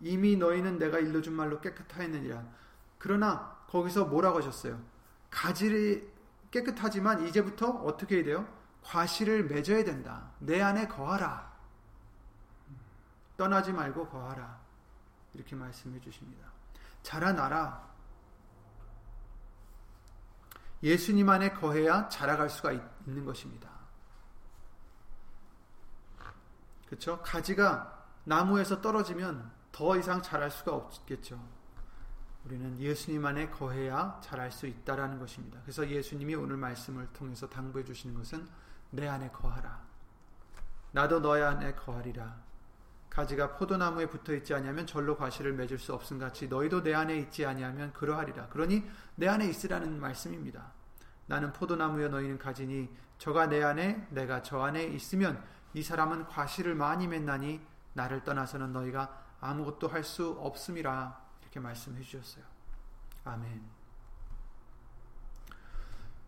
이미 0.00 0.36
너희는 0.36 0.78
내가 0.78 0.98
일러준 0.98 1.34
말로 1.34 1.60
깨끗하였느니라. 1.60 2.42
그러나 2.98 3.58
거기서 3.68 4.06
뭐라고 4.06 4.38
하셨어요? 4.38 4.80
가지를 5.30 6.10
깨끗하지만 6.50 7.26
이제부터 7.26 7.68
어떻게 7.68 8.16
해야 8.16 8.24
돼요? 8.24 8.59
과실을 8.82 9.44
맺어야 9.44 9.84
된다. 9.84 10.30
내 10.38 10.60
안에 10.60 10.88
거하라. 10.88 11.50
떠나지 13.36 13.72
말고 13.72 14.08
거하라. 14.08 14.60
이렇게 15.34 15.54
말씀해 15.56 16.00
주십니다. 16.00 16.48
자라나라. 17.02 17.88
예수님 20.82 21.28
안에 21.28 21.52
거해야 21.52 22.08
자라갈 22.08 22.48
수가 22.48 22.72
있는 22.72 23.24
것입니다. 23.24 23.68
그렇죠? 26.86 27.20
가지가 27.22 28.06
나무에서 28.24 28.80
떨어지면 28.80 29.50
더 29.72 29.96
이상 29.96 30.20
자랄 30.22 30.50
수가 30.50 30.74
없겠죠. 30.74 31.40
우리는 32.44 32.78
예수님 32.78 33.24
안에 33.24 33.50
거해야 33.50 34.18
자랄 34.22 34.50
수 34.50 34.66
있다라는 34.66 35.18
것입니다. 35.18 35.60
그래서 35.62 35.88
예수님이 35.88 36.34
오늘 36.34 36.56
말씀을 36.56 37.06
통해서 37.12 37.48
당부해 37.48 37.84
주시는 37.84 38.14
것은 38.14 38.48
내 38.90 39.08
안에 39.08 39.30
거하라. 39.30 39.80
나도 40.92 41.20
너희 41.20 41.42
안에 41.42 41.74
거하리라. 41.74 42.36
가지가 43.10 43.56
포도나무에 43.56 44.06
붙어 44.06 44.32
있지 44.34 44.54
아니하면 44.54 44.86
절로 44.86 45.16
과실을 45.16 45.52
맺을 45.54 45.78
수 45.78 45.92
없음 45.94 46.18
같이 46.18 46.46
너희도 46.48 46.82
내 46.82 46.94
안에 46.94 47.16
있지 47.18 47.44
아니하면 47.44 47.92
그러하리라. 47.92 48.48
그러니 48.48 48.88
내 49.16 49.26
안에 49.28 49.46
있으라는 49.48 50.00
말씀입니다. 50.00 50.72
나는 51.26 51.52
포도나무여 51.52 52.08
너희는 52.08 52.38
가지니 52.38 52.88
저가 53.18 53.46
내 53.46 53.62
안에 53.62 54.08
내가 54.10 54.42
저 54.42 54.60
안에 54.62 54.84
있으면 54.84 55.42
이 55.74 55.82
사람은 55.82 56.26
과실을 56.26 56.74
많이 56.74 57.06
맺나니 57.06 57.60
나를 57.92 58.22
떠나서는 58.24 58.72
너희가 58.72 59.24
아무것도 59.40 59.88
할 59.88 60.04
수 60.04 60.36
없음이라 60.40 61.20
이렇게 61.42 61.60
말씀해 61.60 62.00
주셨어요. 62.02 62.44
아멘. 63.24 63.62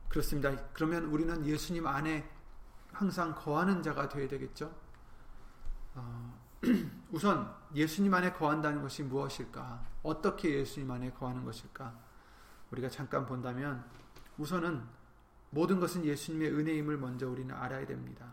그렇습니다. 0.09 0.55
그러면 0.73 1.05
우리는 1.07 1.45
예수님 1.47 1.87
안에 1.87 2.29
항상 2.93 3.35
거하는 3.35 3.83
자가 3.83 4.09
되어야 4.09 4.29
되겠죠. 4.29 4.75
어, 5.95 6.39
우선 7.11 7.55
예수님 7.75 8.13
안에 8.15 8.33
거한다는 8.33 8.83
것이 8.83 9.03
무엇일까? 9.03 9.85
어떻게 10.03 10.59
예수님 10.59 10.91
안에 10.91 11.11
거하는 11.13 11.45
것일까? 11.45 11.93
우리가 12.71 12.89
잠깐 12.89 13.27
본다면 13.27 13.85
우선은 14.39 14.83
모든 15.51 15.81
것은 15.81 16.05
예수님의 16.05 16.53
은혜임을 16.53 16.97
먼저 16.97 17.29
우리는 17.29 17.55
알아야 17.55 17.85
됩니다. 17.87 18.27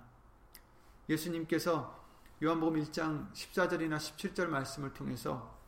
예수님께서 1.10 2.00
요한복음 2.42 2.82
1장 2.84 3.34
14절이나 3.34 3.98
17절 3.98 4.48
말씀을 4.48 4.94
통해서 4.94 5.60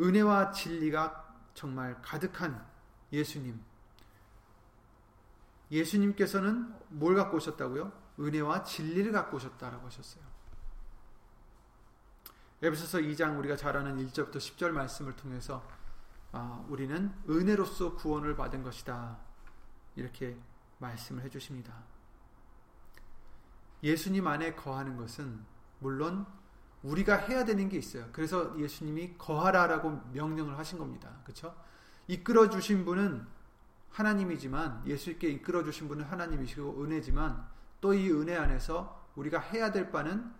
은혜와 0.00 0.52
진리가 0.52 1.34
정말 1.52 2.00
가득한 2.00 2.64
예수님. 3.12 3.60
예수님께서는 5.70 6.74
뭘 6.88 7.14
갖고 7.14 7.36
오셨다고요? 7.36 7.92
은혜와 8.20 8.62
진리를 8.62 9.10
갖고 9.12 9.36
오셨다라고 9.36 9.86
하셨어요. 9.86 10.24
에베소서 12.62 12.98
2장 12.98 13.38
우리가 13.38 13.56
잘 13.56 13.76
아는 13.76 13.96
1절부터 14.06 14.36
10절 14.36 14.70
말씀을 14.70 15.14
통해서 15.14 15.62
아, 16.32 16.64
우리는 16.68 17.12
은혜로서 17.28 17.94
구원을 17.96 18.36
받은 18.36 18.62
것이다. 18.62 19.18
이렇게 19.94 20.38
말씀을 20.78 21.22
해 21.22 21.28
주십니다. 21.28 21.74
예수님 23.82 24.26
안에 24.26 24.54
거하는 24.54 24.96
것은 24.96 25.44
물론 25.78 26.26
우리가 26.82 27.16
해야 27.16 27.44
되는 27.44 27.68
게 27.68 27.78
있어요. 27.78 28.08
그래서 28.12 28.58
예수님이 28.58 29.16
거하라라고 29.18 29.90
명령을 30.12 30.56
하신 30.58 30.78
겁니다. 30.78 31.20
그렇죠? 31.24 31.54
이끌어 32.06 32.48
주신 32.48 32.84
분은 32.84 33.26
하나님이지만 33.96 34.86
예수께 34.86 35.28
이끌어 35.30 35.64
주신 35.64 35.88
분은 35.88 36.04
하나님이시고 36.04 36.82
은혜지만 36.82 37.48
또 37.80 37.94
이 37.94 38.10
은혜 38.10 38.36
안에서 38.36 39.10
우리가 39.16 39.38
해야 39.38 39.72
될 39.72 39.90
바는 39.90 40.34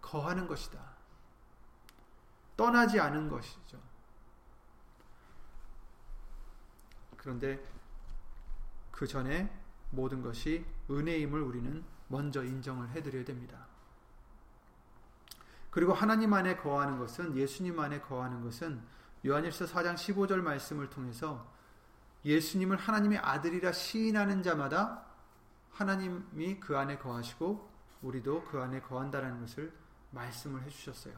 거하는 0.00 0.48
것이다. 0.48 0.80
떠나지 2.56 2.98
않은 2.98 3.28
것이죠. 3.28 3.78
그런데 7.16 7.64
그 8.90 9.06
전에 9.06 9.48
모든 9.90 10.20
것이 10.20 10.66
은혜임을 10.90 11.40
우리는 11.40 11.84
먼저 12.08 12.42
인정을 12.42 12.88
해드려야 12.90 13.24
됩니다. 13.24 13.66
그리고 15.70 15.92
하나님 15.92 16.32
안에 16.32 16.56
거하는 16.56 16.98
것은 16.98 17.36
예수님 17.36 17.78
안에 17.78 18.00
거하는 18.00 18.42
것은 18.42 18.82
요한일서 19.24 19.66
4장 19.66 19.94
15절 19.94 20.40
말씀을 20.40 20.90
통해서 20.90 21.57
예수님을 22.24 22.76
하나님의 22.76 23.18
아들이라 23.18 23.72
시인하는 23.72 24.42
자마다 24.42 25.04
하나님이 25.70 26.58
그 26.60 26.76
안에 26.76 26.98
거하시고 26.98 27.70
우리도 28.02 28.44
그 28.44 28.60
안에 28.60 28.80
거한다라는 28.80 29.40
것을 29.40 29.72
말씀을 30.10 30.62
해 30.62 30.68
주셨어요. 30.68 31.14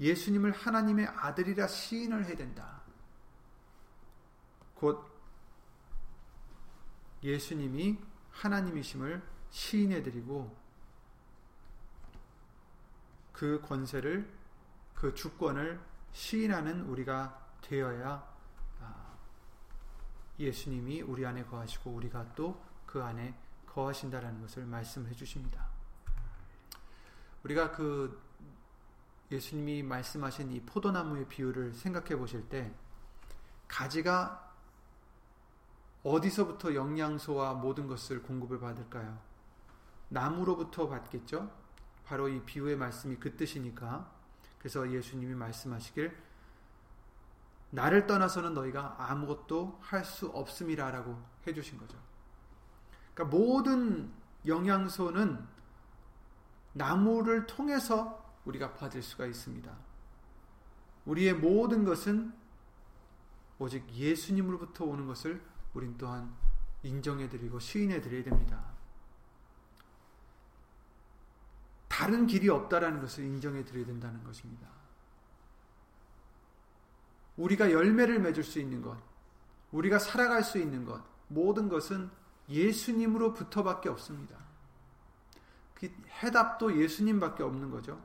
예수님을 0.00 0.52
하나님의 0.52 1.06
아들이라 1.06 1.66
시인을 1.66 2.26
해야 2.26 2.36
된다. 2.36 2.82
곧 4.74 5.10
예수님이 7.22 7.98
하나님이심을 8.32 9.22
시인해 9.50 10.02
드리고 10.02 10.54
그 13.32 13.60
권세를 13.62 14.30
그 14.94 15.14
주권을 15.14 15.80
시인하는 16.12 16.82
우리가 16.82 17.52
되어야 17.62 18.08
아, 18.08 18.33
예수님이 20.38 21.02
우리 21.02 21.24
안에 21.24 21.44
거하시고 21.44 21.90
우리가 21.90 22.34
또 22.34 22.74
그 22.94 23.02
안에 23.02 23.34
거하신다라는 23.66 24.40
것을 24.40 24.66
말씀해 24.66 25.12
주십니다. 25.14 25.66
우리가 27.42 27.72
그 27.72 28.22
예수님이 29.32 29.82
말씀하신 29.82 30.52
이 30.52 30.60
포도나무의 30.60 31.26
비유를 31.26 31.74
생각해 31.74 32.16
보실 32.16 32.48
때 32.48 32.72
가지가 33.66 34.54
어디서부터 36.04 36.76
영양소와 36.76 37.54
모든 37.54 37.88
것을 37.88 38.22
공급을 38.22 38.60
받을까요? 38.60 39.18
나무로부터 40.08 40.88
받겠죠? 40.88 41.50
바로 42.04 42.28
이 42.28 42.40
비유의 42.44 42.76
말씀이 42.76 43.16
그 43.16 43.36
뜻이니까. 43.36 44.08
그래서 44.60 44.88
예수님이 44.88 45.34
말씀하시길 45.34 46.16
나를 47.74 48.06
떠나서는 48.06 48.54
너희가 48.54 48.94
아무것도 48.98 49.78
할 49.82 50.04
수 50.04 50.28
없음이라라고 50.28 51.20
해주신 51.46 51.78
거죠. 51.78 51.98
그러니까 53.14 53.36
모든 53.36 54.12
영양소는 54.46 55.44
나무를 56.72 57.46
통해서 57.46 58.22
우리가 58.44 58.74
받을 58.74 59.02
수가 59.02 59.26
있습니다. 59.26 59.74
우리의 61.06 61.34
모든 61.34 61.84
것은 61.84 62.32
오직 63.58 63.88
예수님으로부터 63.90 64.84
오는 64.84 65.06
것을 65.06 65.42
우린 65.72 65.96
또한 65.96 66.34
인정해드리고 66.82 67.58
시인해드려야 67.58 68.24
됩니다. 68.24 68.64
다른 71.88 72.26
길이 72.26 72.48
없다라는 72.48 73.00
것을 73.00 73.24
인정해드려야 73.24 73.86
된다는 73.86 74.22
것입니다. 74.24 74.83
우리가 77.36 77.72
열매를 77.72 78.20
맺을 78.20 78.44
수 78.44 78.58
있는 78.58 78.82
것, 78.82 78.96
우리가 79.72 79.98
살아갈 79.98 80.42
수 80.44 80.58
있는 80.58 80.84
것, 80.84 81.02
모든 81.28 81.68
것은 81.68 82.10
예수님으로부터밖에 82.48 83.88
없습니다. 83.88 84.36
그 85.74 85.90
해답도 86.22 86.80
예수님밖에 86.80 87.42
없는 87.42 87.70
거죠. 87.70 88.00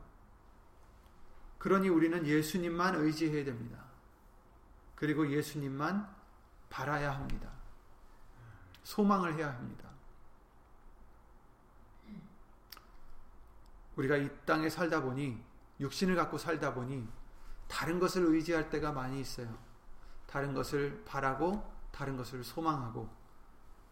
그러니 1.60 1.90
우리는 1.90 2.26
예수님만 2.26 2.96
의지해야 2.96 3.44
됩니다. 3.46 3.84
그리고 4.96 5.30
예수님만 5.30 6.10
바라야 6.70 7.14
합니다. 7.14 7.52
소망을 8.84 9.36
해야 9.36 9.54
합니다. 9.54 9.90
우리가 13.96 14.18
이 14.18 14.30
땅에 14.46 14.70
살다 14.70 15.02
보니 15.02 15.44
육신을 15.80 16.16
갖고 16.16 16.38
살다 16.38 16.74
보니 16.74 17.08
다른 17.70 18.00
것을 18.00 18.26
의지할 18.26 18.70
때가 18.70 18.92
많이 18.92 19.22
있어요. 19.22 19.58
다른 20.28 20.54
것을 20.54 21.04
바라고 21.06 21.64
다른 21.92 22.18
것을 22.18 22.44
소망하고 22.44 23.10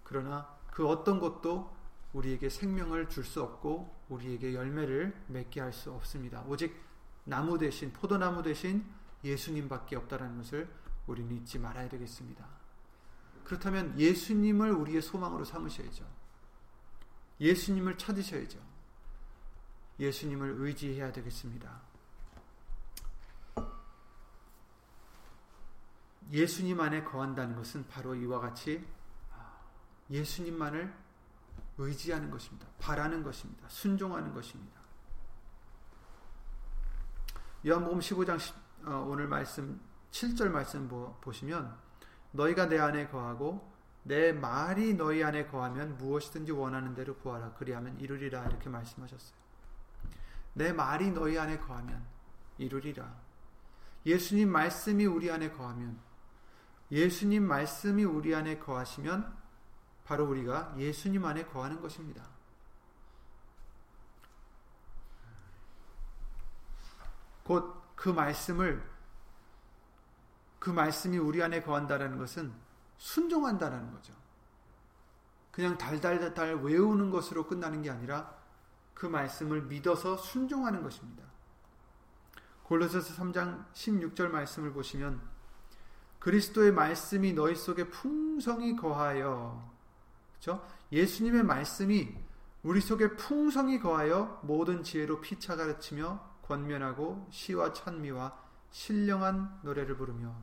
그러나 0.03 0.57
그 0.71 0.85
어떤 0.87 1.19
것도 1.19 1.75
우리에게 2.13 2.49
생명을 2.49 3.07
줄 3.09 3.23
수 3.23 3.41
없고 3.41 3.95
우리에게 4.09 4.53
열매를 4.53 5.15
맺게 5.27 5.61
할 5.61 5.71
수 5.71 5.91
없습니다. 5.93 6.43
오직 6.47 6.75
나무 7.23 7.57
대신 7.57 7.91
포도나무 7.93 8.41
대신 8.41 8.85
예수님밖에 9.23 9.95
없다라는 9.95 10.37
것을 10.37 10.69
우리는 11.07 11.35
잊지 11.35 11.59
말아야 11.59 11.89
되겠습니다. 11.89 12.45
그렇다면 13.43 13.97
예수님을 13.99 14.71
우리의 14.71 15.01
소망으로 15.01 15.45
삼으셔야죠. 15.45 16.05
예수님을 17.39 17.97
찾으셔야죠. 17.97 18.59
예수님을 19.99 20.55
의지해야 20.59 21.11
되겠습니다. 21.11 21.81
예수님 26.31 26.79
안에 26.79 27.03
거한다는 27.03 27.55
것은 27.55 27.87
바로 27.87 28.15
이와 28.15 28.39
같이 28.39 28.85
예수님만을 30.09 30.93
의지하는 31.77 32.31
것입니다. 32.31 32.67
바라는 32.79 33.23
것입니다. 33.23 33.67
순종하는 33.69 34.33
것입니다. 34.33 34.77
요한복음 37.65 37.99
15장 37.99 38.39
어, 38.85 39.05
오늘 39.09 39.27
말씀 39.27 39.79
7절 40.11 40.49
말씀 40.49 40.87
보시면 41.21 41.75
너희가 42.31 42.67
내 42.67 42.79
안에 42.79 43.07
거하고 43.07 43.75
내 44.03 44.31
말이 44.31 44.93
너희 44.93 45.23
안에 45.23 45.47
거하면 45.47 45.97
무엇이든지 45.97 46.51
원하는 46.53 46.93
대로 46.93 47.15
구하라 47.17 47.53
그리하면 47.53 47.99
이루리라 47.99 48.45
이렇게 48.45 48.69
말씀하셨어요. 48.69 49.37
내 50.53 50.71
말이 50.71 51.11
너희 51.11 51.37
안에 51.37 51.59
거하면 51.59 52.05
이루리라. 52.57 53.13
예수님 54.05 54.49
말씀이 54.49 55.05
우리 55.05 55.29
안에 55.29 55.51
거하면 55.51 55.99
예수님 56.91 57.43
말씀이 57.43 58.03
우리 58.03 58.33
안에 58.33 58.59
거하시면 58.59 59.35
바로 60.05 60.25
우리가 60.25 60.73
예수님 60.77 61.25
안에 61.25 61.45
거하는 61.45 61.81
것입니다. 61.81 62.23
곧 67.43 67.77
그 67.97 68.09
말씀을 68.09 68.87
그 70.59 70.69
말씀이 70.69 71.17
우리 71.17 71.41
안에 71.41 71.63
거한다라는 71.63 72.19
것은 72.19 72.53
순종한다라는 72.97 73.91
거죠. 73.91 74.13
그냥 75.51 75.77
달달달 75.77 76.55
외우는 76.61 77.09
것으로 77.09 77.47
끝나는 77.47 77.81
게 77.81 77.89
아니라 77.89 78.37
그 78.93 79.07
말씀을 79.07 79.63
믿어서 79.63 80.15
순종하는 80.15 80.83
것입니다. 80.83 81.23
골로새서 82.63 83.15
3장 83.15 83.65
16절 83.73 84.29
말씀을 84.29 84.71
보시면 84.73 85.19
그리스도의 86.19 86.71
말씀이 86.71 87.33
너희 87.33 87.55
속에 87.55 87.89
풍성히 87.89 88.75
거하여 88.75 89.71
그렇죠? 90.39 90.65
예수님의 90.91 91.43
말씀이 91.43 92.15
우리 92.63 92.81
속에 92.81 93.15
풍성히 93.15 93.79
거하여 93.79 94.39
모든 94.43 94.83
지혜로 94.83 95.21
피차 95.21 95.55
가르치며 95.55 96.19
권면하고 96.43 97.27
시와 97.31 97.73
찬미와 97.73 98.37
신령한 98.71 99.59
노래를 99.63 99.97
부르며 99.97 100.35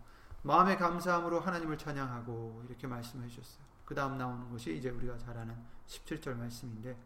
마음의 0.43 0.77
감사함으로 0.79 1.41
하나님을 1.41 1.79
찬양하고 1.79 2.65
이렇게 2.69 2.87
말씀해 2.87 3.29
주셨어요. 3.29 3.65
그 3.85 3.95
다음 3.95 4.17
나오는 4.17 4.51
것이 4.51 4.77
이제 4.77 4.91
우리가 4.91 5.19
잘 5.19 5.37
아는 5.37 5.57
17절 5.87 6.37
말씀인데 6.37 6.97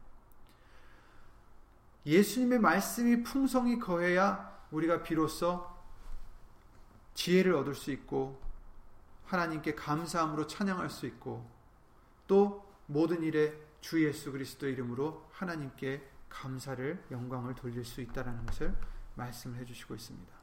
예수님의 2.07 2.61
말씀이 2.61 3.23
풍성히 3.23 3.79
거해야 3.79 4.59
우리가 4.71 5.03
비로소 5.03 5.67
지혜를 7.15 7.55
얻을 7.55 7.75
수 7.75 7.91
있고 7.91 8.41
하나님께 9.29 9.75
감사함으로 9.75 10.47
찬양할 10.47 10.89
수 10.89 11.07
있고 11.07 11.49
또 12.27 12.67
모든 12.87 13.23
일에 13.23 13.55
주 13.81 14.05
예수 14.05 14.33
그리스도 14.33 14.67
이름으로 14.67 15.29
하나님께 15.33 16.03
감사를 16.31 17.05
영광을 17.11 17.55
돌릴 17.55 17.85
수 17.85 18.01
있다라는 18.01 18.47
것을 18.47 18.75
말씀해 19.15 19.65
주시고 19.65 19.95
있습니다. 19.95 20.39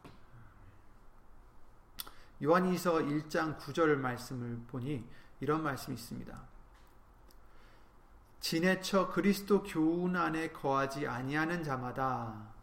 요한이서 2.43 2.93
1장 2.99 3.57
9절 3.57 3.95
말씀을 3.95 4.59
보니 4.67 5.03
이런 5.39 5.63
말씀이 5.63 5.95
있습니다. 5.95 6.43
지내쳐 8.39 9.09
그리스도 9.09 9.63
교훈 9.63 10.15
안에 10.15 10.51
거하지 10.51 11.07
아니하는 11.07 11.63
자마다 11.63 12.53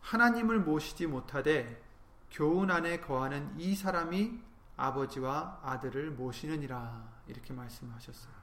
하나님을 0.00 0.60
모시지 0.60 1.08
못하되 1.08 1.82
교훈 2.30 2.70
안에 2.70 3.00
거하는 3.00 3.58
이 3.58 3.74
사람이 3.74 4.53
아버지와 4.76 5.60
아들을 5.62 6.10
모시느니라 6.12 7.08
이렇게 7.26 7.52
말씀하셨어요. 7.52 8.34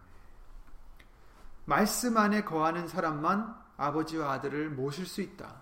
말씀 1.66 2.18
안에 2.18 2.44
거하는 2.44 2.88
사람만 2.88 3.56
아버지와 3.78 4.34
아들을 4.34 4.70
모실 4.72 5.06
수 5.06 5.22
있다. 5.22 5.62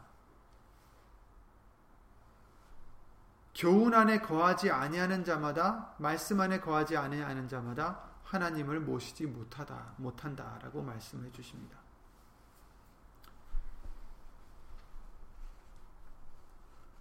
교훈 3.55 3.93
안에 3.93 4.19
거하지 4.19 4.71
아니하는 4.71 5.25
자마다 5.25 5.93
말씀 5.97 6.39
안에 6.39 6.61
거하지 6.61 6.95
아니하는 6.95 7.47
자마다 7.49 8.09
하나님을 8.23 8.79
모시지 8.79 9.25
못하다 9.25 9.95
못한다라고 9.97 10.81
말씀해 10.81 11.31
주십니다. 11.31 11.77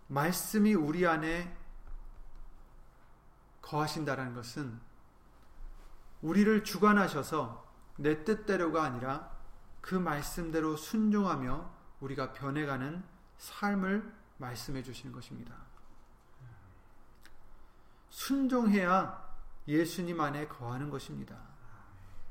말씀이 0.09 0.75
우리 0.75 1.07
안에 1.07 1.55
거하신다라는 3.69 4.35
것은 4.35 4.81
우리를 6.23 6.65
주관하셔서 6.65 7.67
내 7.97 8.25
뜻대로가 8.25 8.83
아니라 8.83 9.31
그 9.81 9.95
말씀대로 9.95 10.77
순종하며 10.77 11.71
우리가 12.01 12.33
변해가는 12.33 13.05
삶을 13.37 14.13
말씀해 14.39 14.83
주시는 14.83 15.13
것입니다. 15.13 15.55
순종해야 18.11 19.29
예수님 19.69 20.21
안에 20.21 20.49
거하는 20.49 20.91
것입니다. 20.91 21.37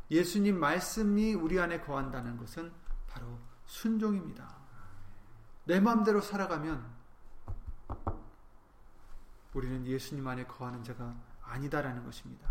예수님 0.09 0.59
말씀이 0.59 1.33
우리 1.33 1.59
안에 1.59 1.81
거한다는 1.81 2.37
것은 2.37 2.71
바로 3.07 3.39
순종입니다. 3.65 4.55
내 5.65 5.79
마음대로 5.79 6.19
살아가면 6.21 6.97
우리는 9.53 9.85
예수님 9.85 10.27
안에 10.27 10.45
거하는 10.45 10.83
자가 10.83 11.26
아니다라는 11.47 12.03
것입니다. 12.03 12.49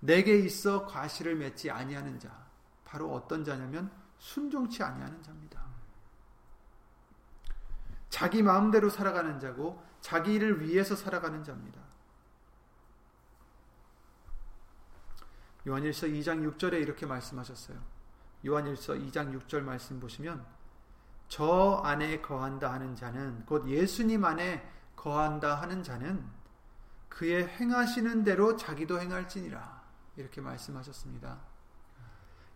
내게 0.00 0.36
있어 0.38 0.86
과실을 0.86 1.36
맺지 1.36 1.70
아니하는 1.70 2.18
자 2.18 2.46
바로 2.84 3.12
어떤 3.12 3.44
자냐면 3.44 3.90
순종치 4.18 4.82
아니하는 4.82 5.22
자입니다. 5.22 5.62
자기 8.08 8.42
마음대로 8.42 8.90
살아가는 8.90 9.40
자고 9.40 9.82
자기 10.00 10.38
를 10.38 10.60
위해서 10.60 10.94
살아가는 10.94 11.42
자입니다. 11.42 11.80
요한일서 15.66 16.08
2장 16.08 16.56
6절에 16.56 16.82
이렇게 16.82 17.06
말씀하셨어요. 17.06 17.78
요한일서 18.44 18.94
2장 18.94 19.32
6절 19.38 19.62
말씀 19.62 20.00
보시면 20.00 20.44
저 21.28 21.80
안에 21.84 22.20
거한다 22.20 22.72
하는 22.72 22.94
자는 22.96 23.46
곧 23.46 23.66
예수님 23.68 24.24
안에 24.24 24.68
거한다 24.96 25.54
하는 25.54 25.82
자는 25.82 26.28
그의 27.12 27.46
행하시는 27.46 28.24
대로 28.24 28.56
자기도 28.56 28.98
행할지니라 28.98 29.82
이렇게 30.16 30.40
말씀하셨습니다. 30.40 31.40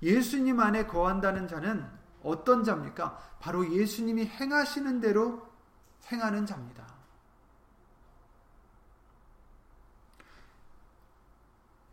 예수님 0.02 0.60
안에 0.60 0.86
거한다는 0.86 1.46
자는 1.46 1.86
어떤 2.22 2.64
자입니까? 2.64 3.36
바로 3.38 3.70
예수님이 3.70 4.24
행하시는 4.24 5.00
대로 5.00 5.46
행하는 6.10 6.46
자입니다. 6.46 6.86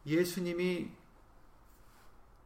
예수님이 0.05 0.91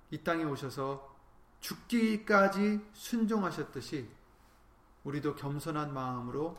이 0.10 0.23
땅에 0.23 0.43
오셔서 0.43 1.15
죽기까지 1.60 2.86
순종하셨듯이 2.93 4.10
우리도 5.03 5.36
겸손한 5.36 5.93
마음으로 5.93 6.58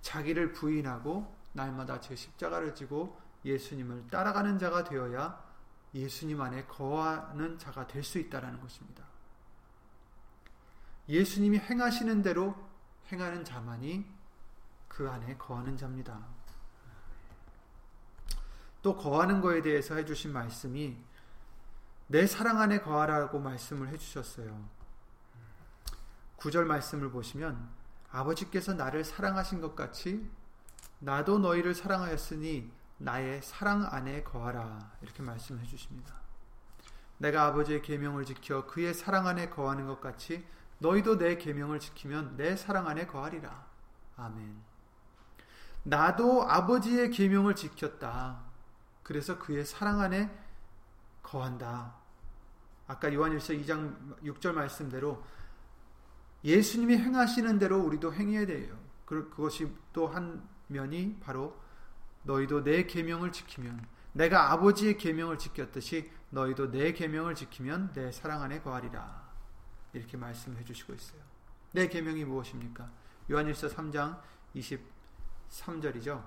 자기를 0.00 0.52
부인하고 0.52 1.39
날마다 1.52 2.00
제 2.00 2.14
십자가를 2.14 2.74
지고 2.74 3.20
예수님을 3.44 4.08
따라가는 4.08 4.58
자가 4.58 4.84
되어야 4.84 5.42
예수님 5.94 6.40
안에 6.40 6.66
거하는 6.66 7.58
자가 7.58 7.86
될 7.86 8.04
수 8.04 8.18
있다라는 8.18 8.60
것입니다. 8.60 9.04
예수님이 11.08 11.58
행하시는 11.58 12.22
대로 12.22 12.54
행하는 13.10 13.44
자만이 13.44 14.06
그 14.86 15.10
안에 15.10 15.36
거하는 15.36 15.76
자입니다. 15.76 16.20
또 18.82 18.96
거하는 18.96 19.40
거에 19.40 19.60
대해서 19.62 19.96
해주신 19.96 20.32
말씀이 20.32 20.96
내 22.06 22.26
사랑 22.26 22.60
안에 22.60 22.80
거하라고 22.80 23.38
말씀을 23.40 23.88
해주셨어요. 23.88 24.68
구절 26.36 26.64
말씀을 26.64 27.10
보시면 27.10 27.68
아버지께서 28.10 28.74
나를 28.74 29.04
사랑하신 29.04 29.60
것 29.60 29.76
같이 29.76 30.28
나도 31.00 31.38
너희를 31.38 31.74
사랑하였으니 31.74 32.70
나의 32.98 33.42
사랑 33.42 33.86
안에 33.90 34.22
거하라 34.22 34.92
이렇게 35.00 35.22
말씀해 35.22 35.64
주십니다. 35.64 36.14
내가 37.18 37.46
아버지의 37.46 37.82
계명을 37.82 38.24
지켜 38.24 38.66
그의 38.66 38.94
사랑 38.94 39.26
안에 39.26 39.50
거하는 39.50 39.86
것 39.86 40.00
같이 40.00 40.44
너희도 40.78 41.18
내 41.18 41.36
계명을 41.36 41.80
지키면 41.80 42.36
내 42.36 42.56
사랑 42.56 42.86
안에 42.86 43.06
거하리라. 43.06 43.66
아멘. 44.16 44.62
나도 45.82 46.48
아버지의 46.48 47.10
계명을 47.10 47.54
지켰다. 47.54 48.42
그래서 49.02 49.38
그의 49.38 49.64
사랑 49.64 50.00
안에 50.00 50.30
거한다. 51.22 51.94
아까 52.86 53.12
요한일서 53.12 53.54
2장 53.54 54.20
6절 54.22 54.52
말씀대로 54.52 55.22
예수님이 56.44 56.96
행하시는 56.96 57.58
대로 57.58 57.78
우리도 57.78 58.12
행해야 58.12 58.46
돼요. 58.46 58.78
그것이 59.04 59.74
또 59.92 60.06
한 60.06 60.46
면이 60.70 61.18
바로 61.20 61.60
너희도 62.22 62.64
내 62.64 62.86
계명을 62.86 63.32
지키면 63.32 63.86
내가 64.12 64.52
아버지의 64.52 64.96
계명을 64.98 65.38
지켰듯이 65.38 66.10
너희도 66.30 66.70
내 66.70 66.92
계명을 66.92 67.34
지키면 67.34 67.92
내 67.92 68.10
사랑 68.12 68.42
안에 68.42 68.60
거하리라. 68.60 69.30
이렇게 69.92 70.16
말씀해 70.16 70.64
주시고 70.64 70.94
있어요. 70.94 71.20
내 71.72 71.88
계명이 71.88 72.24
무엇입니까? 72.24 72.90
요한일서 73.30 73.68
3장 73.68 74.20
23절이죠. 74.54 76.24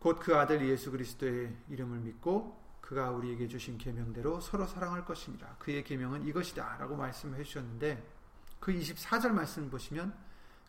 곧 0.00 0.20
그 0.20 0.36
아들 0.36 0.66
예수 0.68 0.90
그리스도의 0.90 1.56
이름을 1.68 1.98
믿고 2.00 2.58
그가 2.80 3.10
우리에게 3.10 3.48
주신 3.48 3.76
계명대로 3.76 4.40
서로 4.40 4.66
사랑할 4.66 5.04
것입니다. 5.04 5.56
그의 5.58 5.84
계명은 5.84 6.26
이것이다라고 6.26 6.96
말씀해 6.96 7.42
주셨는데 7.42 8.06
그 8.60 8.72
24절 8.72 9.30
말씀 9.30 9.68
보시면 9.68 10.14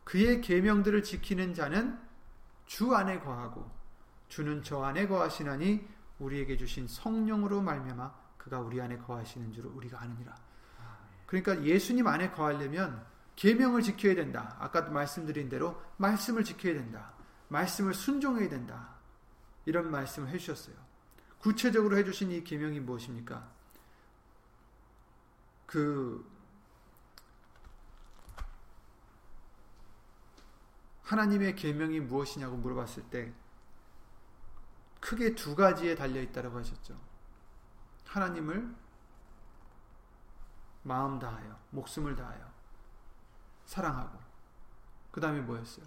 그의 0.04 0.42
계명들을 0.42 1.04
지키는 1.04 1.54
자는 1.54 2.00
주 2.66 2.96
안에 2.96 3.20
거하고 3.20 3.70
주는 4.28 4.64
저 4.64 4.84
안에 4.84 5.08
거하시나니 5.08 5.88
우리에게 6.20 6.58
주신 6.58 6.88
성령으로 6.88 7.62
말미암아 7.62 8.14
그가 8.38 8.60
우리 8.60 8.80
안에 8.82 8.98
거하시는 8.98 9.52
줄 9.52 9.66
우리가 9.66 10.02
아느니라. 10.02 10.36
그러니까 11.26 11.64
예수님 11.64 12.08
안에 12.08 12.32
거하려면 12.32 13.06
계명을 13.36 13.82
지켜야 13.82 14.16
된다. 14.16 14.56
아까도 14.60 14.92
말씀드린 14.92 15.48
대로 15.48 15.82
말씀을 15.98 16.44
지켜야 16.44 16.74
된다. 16.74 17.14
말씀을 17.48 17.94
순종해야 17.94 18.50
된다. 18.50 18.96
이런 19.66 19.92
말씀을 19.92 20.30
해 20.30 20.38
주셨어요. 20.38 20.76
구체적으로 21.40 21.98
해주신 21.98 22.32
이 22.32 22.44
계명이 22.44 22.80
무엇입니까? 22.82 23.48
그 25.66 26.28
하나님의 31.10 31.56
계명이 31.56 32.02
무엇이냐고 32.02 32.56
물어봤을 32.58 33.04
때 33.10 33.34
크게 35.00 35.34
두 35.34 35.56
가지에 35.56 35.96
달려 35.96 36.22
있다고 36.22 36.60
하셨죠. 36.60 36.96
하나님을 38.06 38.76
마음 40.84 41.18
다하여, 41.18 41.60
목숨을 41.72 42.16
다하여 42.16 42.48
사랑하고 43.66 44.20
그 45.10 45.20
다음에 45.20 45.42
뭐였어요? 45.42 45.86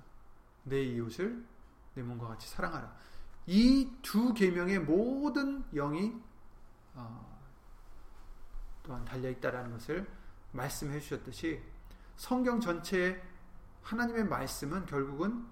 내 0.64 0.82
이웃을 0.82 1.44
내 1.94 2.02
몸과 2.02 2.26
같이 2.26 2.48
사랑하라. 2.48 2.92
이 3.46 3.88
두 4.02 4.35
계명의 4.35 4.80
모든 4.80 5.62
영이 5.72 6.20
어, 6.94 7.40
또한 8.82 9.04
달려 9.04 9.30
있다라는 9.30 9.70
것을 9.70 10.08
말씀해 10.50 10.98
주셨듯이 10.98 11.62
성경 12.16 12.61
전체의 12.61 13.22
하나님의 13.83 14.25
말씀은 14.25 14.87
결국은 14.87 15.47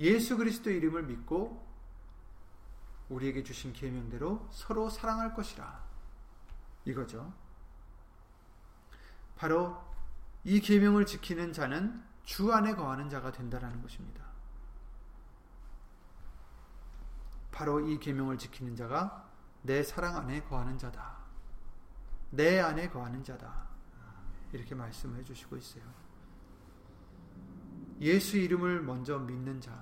예수 0.00 0.36
그리스도 0.36 0.70
이름을 0.70 1.04
믿고 1.04 1.66
우리에게 3.08 3.42
주신 3.42 3.72
계명대로 3.72 4.48
서로 4.50 4.88
사랑할 4.88 5.34
것이라 5.34 5.82
이거죠. 6.84 7.32
바로 9.36 9.82
이 10.44 10.60
계명을 10.60 11.06
지키는 11.06 11.52
자는 11.52 12.02
주 12.24 12.52
안에 12.52 12.74
거하는 12.74 13.10
자가 13.10 13.32
된다라는 13.32 13.82
것입니다. 13.82 14.24
바로 17.50 17.80
이 17.80 17.98
계명을 17.98 18.38
지키는 18.38 18.76
자가 18.76 19.28
내 19.62 19.82
사랑 19.82 20.16
안에 20.16 20.42
거하는 20.44 20.78
자다. 20.78 21.18
내 22.30 22.58
안에 22.58 22.88
거하는 22.88 23.22
자다. 23.22 23.68
이렇게 24.52 24.74
말씀을 24.74 25.18
해주시고 25.20 25.56
있어요. 25.56 26.01
예수 28.02 28.36
이름을 28.36 28.82
먼저 28.82 29.16
믿는 29.16 29.60
자, 29.60 29.72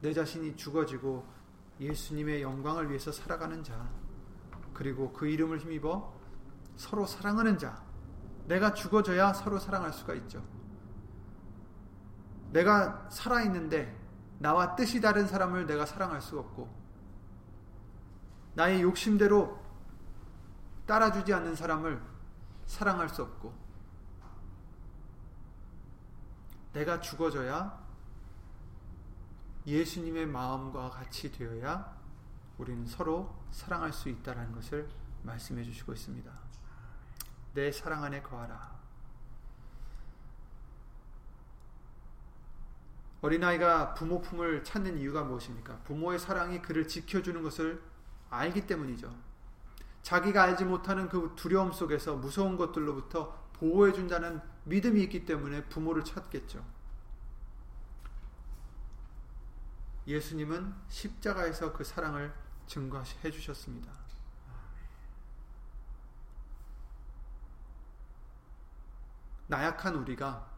내 0.00 0.12
자신이 0.12 0.56
죽어지고 0.56 1.26
예수님의 1.80 2.40
영광을 2.40 2.88
위해서 2.88 3.10
살아가는 3.10 3.64
자, 3.64 3.90
그리고 4.72 5.12
그 5.12 5.26
이름을 5.26 5.58
힘입어 5.58 6.14
서로 6.76 7.04
사랑하는 7.04 7.58
자, 7.58 7.84
내가 8.46 8.74
죽어져야 8.74 9.32
서로 9.32 9.58
사랑할 9.58 9.92
수가 9.92 10.14
있죠. 10.14 10.40
내가 12.52 13.08
살아있는데 13.10 14.00
나와 14.38 14.76
뜻이 14.76 15.00
다른 15.00 15.26
사람을 15.26 15.66
내가 15.66 15.84
사랑할 15.84 16.20
수 16.20 16.38
없고 16.38 16.72
나의 18.54 18.82
욕심대로 18.82 19.58
따라주지 20.86 21.34
않는 21.34 21.56
사람을 21.56 22.00
사랑할 22.66 23.08
수 23.08 23.22
없고 23.22 23.63
내가 26.74 27.00
죽어져야 27.00 27.82
예수님의 29.66 30.26
마음과 30.26 30.90
같이 30.90 31.32
되어야 31.32 31.96
우리는 32.58 32.86
서로 32.86 33.34
사랑할 33.50 33.92
수 33.92 34.08
있다는 34.08 34.52
것을 34.52 34.88
말씀해 35.22 35.64
주시고 35.64 35.92
있습니다. 35.92 36.30
내 37.54 37.72
사랑 37.72 38.04
안에 38.04 38.20
거하라. 38.22 38.74
어린아이가 43.22 43.94
부모 43.94 44.20
품을 44.20 44.64
찾는 44.64 44.98
이유가 44.98 45.22
무엇입니까? 45.22 45.78
부모의 45.84 46.18
사랑이 46.18 46.60
그를 46.60 46.86
지켜주는 46.86 47.42
것을 47.42 47.82
알기 48.28 48.66
때문이죠. 48.66 49.14
자기가 50.02 50.42
알지 50.42 50.66
못하는 50.66 51.08
그 51.08 51.32
두려움 51.34 51.72
속에서 51.72 52.16
무서운 52.16 52.58
것들로부터 52.58 53.32
보호해 53.54 53.92
준다는 53.92 54.42
믿음이 54.64 55.02
있기 55.04 55.24
때문에 55.24 55.64
부모를 55.64 56.04
찾겠죠. 56.04 56.64
예수님은 60.06 60.74
십자가에서 60.88 61.72
그 61.72 61.84
사랑을 61.84 62.34
증거해 62.66 63.30
주셨습니다. 63.30 63.92
나약한 69.46 69.94
우리가 69.96 70.50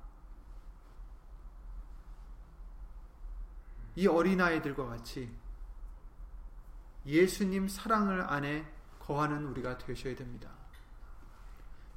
이 3.97 4.07
어린아이들과 4.07 4.87
같이 4.87 5.35
예수님 7.05 7.69
사랑을 7.69 8.21
안에 8.23 8.71
거하는 9.01 9.45
우리가 9.47 9.79
되셔야 9.79 10.15
됩니다. 10.15 10.56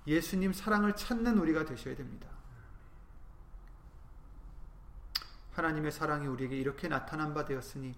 예수님 0.09 0.53
사랑을 0.53 0.95
찾는 0.95 1.37
우리가 1.37 1.65
되셔야 1.65 1.95
됩니다. 1.95 2.27
하나님의 5.51 5.91
사랑이 5.91 6.25
우리에게 6.25 6.57
이렇게 6.57 6.87
나타난 6.87 7.33
바 7.35 7.45
되었으니 7.45 7.95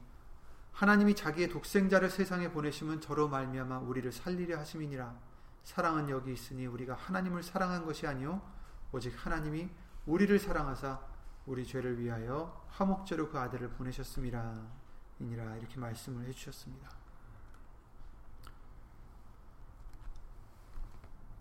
하나님이 0.73 1.15
자기의 1.15 1.47
독생자를 1.49 2.09
세상에 2.09 2.51
보내심은 2.51 2.99
저로 2.99 3.29
말미암아 3.29 3.79
우리를 3.79 4.11
살리려 4.11 4.59
하심이니라. 4.59 5.15
사랑은 5.63 6.09
여기 6.09 6.33
있으니 6.33 6.65
우리가 6.65 6.95
하나님을 6.95 7.43
사랑한 7.43 7.85
것이 7.85 8.05
아니요 8.07 8.41
오직 8.91 9.13
하나님이 9.15 9.69
우리를 10.05 10.37
사랑하사 10.37 10.99
우리 11.45 11.65
죄를 11.65 11.97
위하여 11.97 12.65
화목제로 12.69 13.29
그 13.29 13.39
아들을 13.39 13.69
보내셨음이라 13.69 14.69
이니라 15.19 15.55
이렇게 15.57 15.79
말씀을 15.79 16.25
해 16.25 16.31
주셨습니다. 16.31 17.00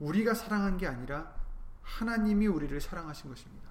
우리가 0.00 0.34
사랑한 0.34 0.78
게 0.78 0.86
아니라 0.86 1.34
하나님이 1.82 2.46
우리를 2.46 2.80
사랑하신 2.80 3.30
것입니다. 3.30 3.70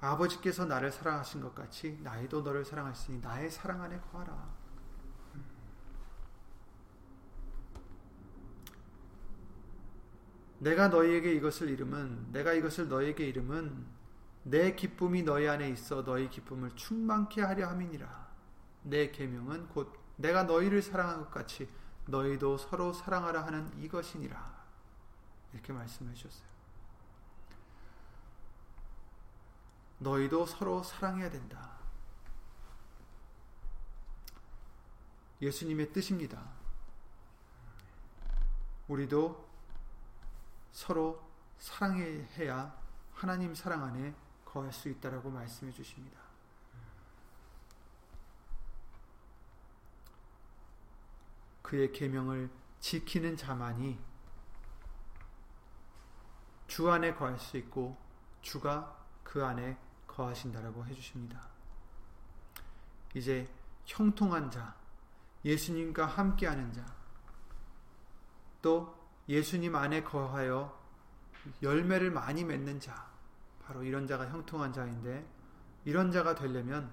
아버지께서 0.00 0.64
나를 0.66 0.92
사랑하신 0.92 1.40
것 1.40 1.54
같이 1.54 1.98
나이도 2.02 2.42
너를 2.42 2.64
사랑하시니 2.64 3.20
나의 3.20 3.50
사랑 3.50 3.82
안에 3.82 3.98
거하라. 4.12 4.66
내가 10.58 10.88
너희에게 10.88 11.34
이것을 11.34 11.68
이름은 11.68 12.32
내가 12.32 12.52
이것을 12.54 12.88
너희에게 12.88 13.26
이름은 13.26 13.84
내 14.44 14.74
기쁨이 14.74 15.22
너희 15.22 15.48
안에 15.48 15.68
있어 15.70 16.04
너희 16.04 16.30
기쁨을 16.30 16.70
충만케 16.76 17.42
하려 17.42 17.68
함이니라. 17.68 18.25
내 18.86 19.10
계명은 19.10 19.68
곧 19.68 19.92
내가 20.16 20.44
너희를 20.44 20.80
사랑한 20.80 21.18
것 21.18 21.30
같이 21.30 21.68
너희도 22.06 22.56
서로 22.56 22.92
사랑하라 22.92 23.44
하는 23.44 23.76
이것이니라. 23.82 24.56
이렇게 25.52 25.72
말씀해 25.72 26.14
주셨어요. 26.14 26.46
너희도 29.98 30.46
서로 30.46 30.82
사랑해야 30.82 31.30
된다. 31.30 31.76
예수님의 35.40 35.92
뜻입니다. 35.92 36.42
우리도 38.86 39.48
서로 40.70 41.28
사랑해야 41.58 42.80
하나님 43.14 43.54
사랑 43.54 43.82
안에 43.82 44.14
거할 44.44 44.72
수 44.72 44.88
있다라고 44.88 45.30
말씀해 45.30 45.72
주십니다. 45.72 46.25
그의 51.66 51.90
계명을 51.90 52.48
지키는 52.78 53.36
자만이 53.36 53.98
주 56.68 56.88
안에 56.88 57.12
거할 57.14 57.36
수 57.40 57.56
있고 57.56 57.96
주가 58.40 59.04
그 59.24 59.44
안에 59.44 59.76
거하신다라고 60.06 60.86
해 60.86 60.94
주십니다. 60.94 61.48
이제 63.14 63.52
형통한 63.84 64.48
자, 64.48 64.76
예수님과 65.44 66.06
함께하는 66.06 66.72
자, 66.72 66.86
또 68.62 68.96
예수님 69.28 69.74
안에 69.74 70.04
거하여 70.04 70.80
열매를 71.62 72.12
많이 72.12 72.44
맺는 72.44 72.78
자, 72.78 73.10
바로 73.64 73.82
이런 73.82 74.06
자가 74.06 74.28
형통한 74.28 74.72
자인데, 74.72 75.26
이런 75.84 76.12
자가 76.12 76.36
되려면 76.36 76.92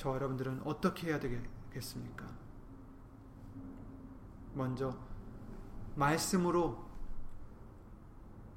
저 0.00 0.14
여러분들은 0.14 0.62
어떻게 0.64 1.08
해야 1.08 1.20
되겠습니까? 1.20 2.26
먼저 4.54 4.98
말씀으로 5.94 6.88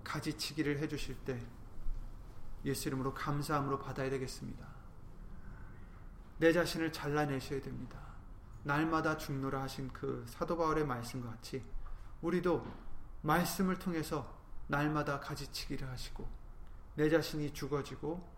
가지치기를 0.06 0.79
해주실 0.79 1.17
때 1.25 1.45
예수 2.63 2.88
이름으로 2.88 3.13
감사함으로 3.13 3.79
받아야 3.79 4.10
되겠습니다. 4.10 4.65
내 6.38 6.53
자신을 6.53 6.93
잘라내셔야 6.93 7.62
됩니다. 7.62 7.99
날마다 8.63 9.17
죽노라 9.17 9.63
하신 9.63 9.91
그 9.91 10.23
사도 10.29 10.56
바울의 10.56 10.86
말씀과 10.86 11.29
같이 11.32 11.62
우리도 12.21 12.65
말씀을 13.21 13.77
통해서 13.79 14.34
날마다 14.67 15.19
가지치기를 15.19 15.89
하시고 15.89 16.25
내 16.95 17.10
자신이 17.10 17.53
죽어지고 17.53 18.32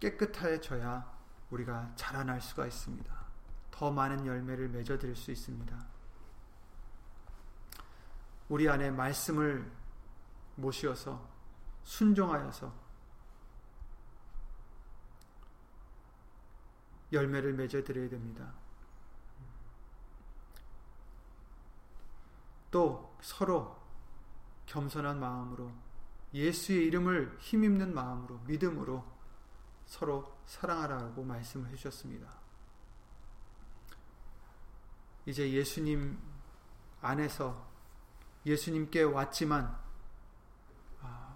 깨끗해져야 0.00 1.18
우리가 1.50 1.92
자라날 1.96 2.40
수가 2.40 2.66
있습니다. 2.66 3.18
더 3.70 3.90
많은 3.90 4.26
열매를 4.26 4.68
맺어드릴 4.68 5.16
수 5.16 5.30
있습니다. 5.30 5.86
우리 8.48 8.68
안에 8.68 8.90
말씀을 8.90 9.70
모시어서 10.56 11.28
순종하여서 11.84 12.72
열매를 17.12 17.54
맺어 17.54 17.82
드려야 17.84 18.08
됩니다. 18.08 18.52
또 22.70 23.16
서로 23.22 23.78
겸손한 24.66 25.18
마음으로 25.18 25.72
예수의 26.34 26.84
이름을 26.86 27.38
힘입는 27.40 27.94
마음으로 27.94 28.38
믿음으로 28.46 29.17
서로 29.88 30.38
사랑하라고 30.44 31.24
말씀을 31.24 31.70
해주셨습니다. 31.70 32.28
이제 35.24 35.50
예수님 35.50 36.18
안에서 37.00 37.66
예수님께 38.44 39.02
왔지만 39.02 39.78
아, 41.00 41.34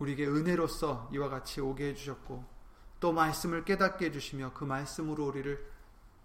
우리에게 0.00 0.26
은혜로서 0.26 1.08
이와 1.12 1.28
같이 1.28 1.60
오게 1.60 1.90
해주셨고 1.90 2.44
또 2.98 3.12
말씀을 3.12 3.64
깨닫게 3.64 4.06
해주시며 4.06 4.54
그 4.54 4.64
말씀으로 4.64 5.26
우리를 5.26 5.72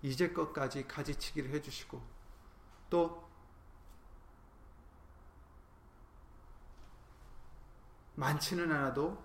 이제껏까지 0.01 0.87
가지치기를 0.87 1.51
해주시고 1.51 2.01
또 2.89 3.29
많지는 8.15 8.71
않아도 8.71 9.22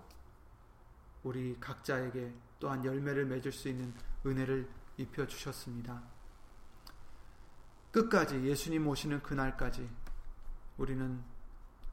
우리 1.23 1.57
각자에게 1.59 2.33
또한 2.59 2.83
열매를 2.83 3.25
맺을 3.25 3.51
수 3.51 3.69
있는 3.69 3.93
은혜를 4.25 4.69
입혀 4.97 5.25
주셨습니다. 5.25 6.01
끝까지 7.91 8.43
예수님 8.43 8.87
오시는 8.87 9.23
그날까지 9.23 9.89
우리는 10.77 11.23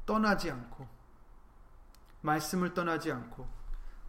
떠나지 0.05 0.51
않고 0.51 0.87
말씀을 2.21 2.75
떠나지 2.75 3.11
않고 3.11 3.49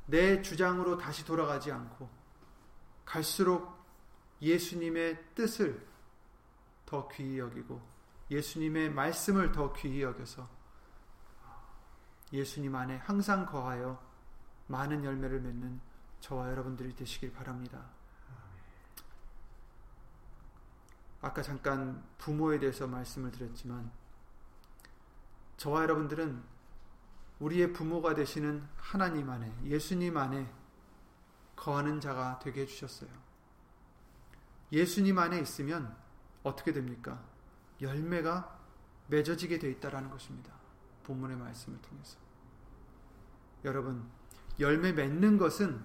내 0.08 0.42
주장으로 0.42 0.98
다시 0.98 1.26
돌아가지 1.26 1.72
않고 1.72 2.10
갈수록 3.06 3.78
예수님의 4.42 5.34
뜻을 5.36 5.88
더 6.86 7.08
귀히 7.10 7.40
여기고 7.40 7.82
예수님의 8.30 8.92
말씀을 8.92 9.52
더 9.52 9.74
귀히 9.74 10.02
여겨서 10.02 10.48
예수님 12.34 12.76
안에 12.76 12.98
항상 12.98 13.46
거하여 13.46 14.07
많은 14.68 15.04
열매를 15.04 15.42
맺는 15.42 15.80
저와 16.20 16.50
여러분들이 16.52 16.96
되시길 16.96 17.34
바랍니다. 17.34 17.86
아까 21.22 21.42
잠깐 21.42 22.04
부모에 22.18 22.60
대해서 22.60 22.88
말씀을 22.88 23.32
드렸지만 23.32 23.92
저와 25.58 25.84
여러분들은 25.84 26.44
우리의 27.40 27.74
부모가 27.74 28.14
되시는 28.14 28.68
하나님 28.78 29.30
안에 29.30 29.52
예수님 29.64 30.18
안에 30.18 30.52
거하는 31.56 32.00
자가 32.00 32.40
되게 32.40 32.62
해주셨어요. 32.62 33.10
예수님 34.72 35.18
안에 35.18 35.40
있으면 35.40 35.96
어떻게 36.44 36.72
됩니까? 36.72 37.24
열매가 37.82 38.58
맺어지게 39.08 39.60
되어 39.60 39.70
있다라는 39.72 40.10
것입니다. 40.10 40.54
본문의 41.04 41.38
말씀을 41.38 41.82
통해서. 41.82 42.18
여러분, 43.64 44.10
열매 44.60 44.92
맺는 44.92 45.38
것은 45.38 45.84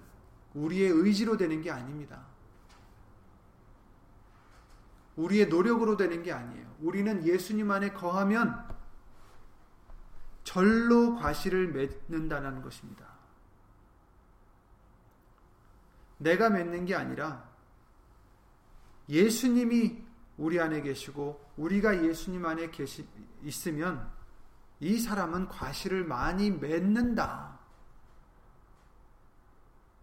우리의 0.53 0.89
의지로 0.89 1.37
되는 1.37 1.61
게 1.61 1.71
아닙니다. 1.71 2.25
우리의 5.15 5.47
노력으로 5.47 5.95
되는 5.95 6.23
게 6.23 6.31
아니에요. 6.31 6.75
우리는 6.79 7.25
예수님 7.25 7.69
안에 7.69 7.93
거하면 7.93 8.67
절로 10.43 11.15
과실을 11.15 11.69
맺는다는 11.69 12.61
것입니다. 12.61 13.07
내가 16.17 16.49
맺는 16.49 16.85
게 16.85 16.95
아니라 16.95 17.47
예수님이 19.09 20.03
우리 20.37 20.59
안에 20.59 20.81
계시고 20.81 21.43
우리가 21.57 22.03
예수님 22.03 22.45
안에 22.45 22.71
계시 22.71 23.07
있으면 23.43 24.09
이 24.79 24.99
사람은 24.99 25.47
과실을 25.47 26.05
많이 26.05 26.49
맺는다. 26.51 27.52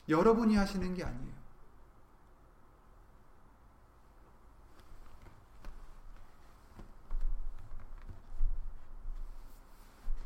여러분이 0.09 0.57
하시는 0.57 0.95
게 0.95 1.05
아니에요. 1.05 1.41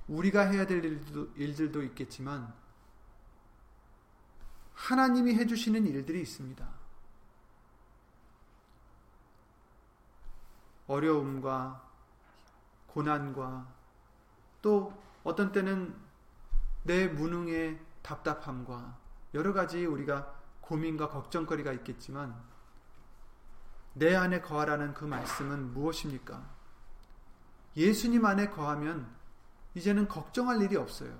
우리가 0.09 0.43
해야 0.43 0.67
될 0.67 0.85
일도, 0.85 1.33
일들도 1.35 1.83
있겠지만 1.83 2.53
하나님이 4.75 5.35
해주시는 5.35 5.87
일들이 5.87 6.21
있습니다. 6.21 6.69
어려움과 10.87 11.83
고난과 12.89 13.67
또 14.61 14.93
어떤 15.25 15.53
때는 15.53 15.95
내 16.83 17.09
무능의 17.09 17.81
답답함과 18.03 19.04
여러 19.35 19.53
가지 19.53 19.85
우리가 19.85 20.33
고민과 20.61 21.09
걱정거리가 21.09 21.73
있겠지만 21.73 22.35
내 23.93 24.15
안에 24.15 24.41
거하라는 24.41 24.95
그 24.95 25.05
말씀은 25.05 25.75
무엇입니까? 25.75 26.43
예수님 27.77 28.25
안에 28.25 28.49
거하면 28.51 29.13
이제는 29.75 30.09
걱정할 30.09 30.63
일이 30.63 30.77
없어요. 30.77 31.17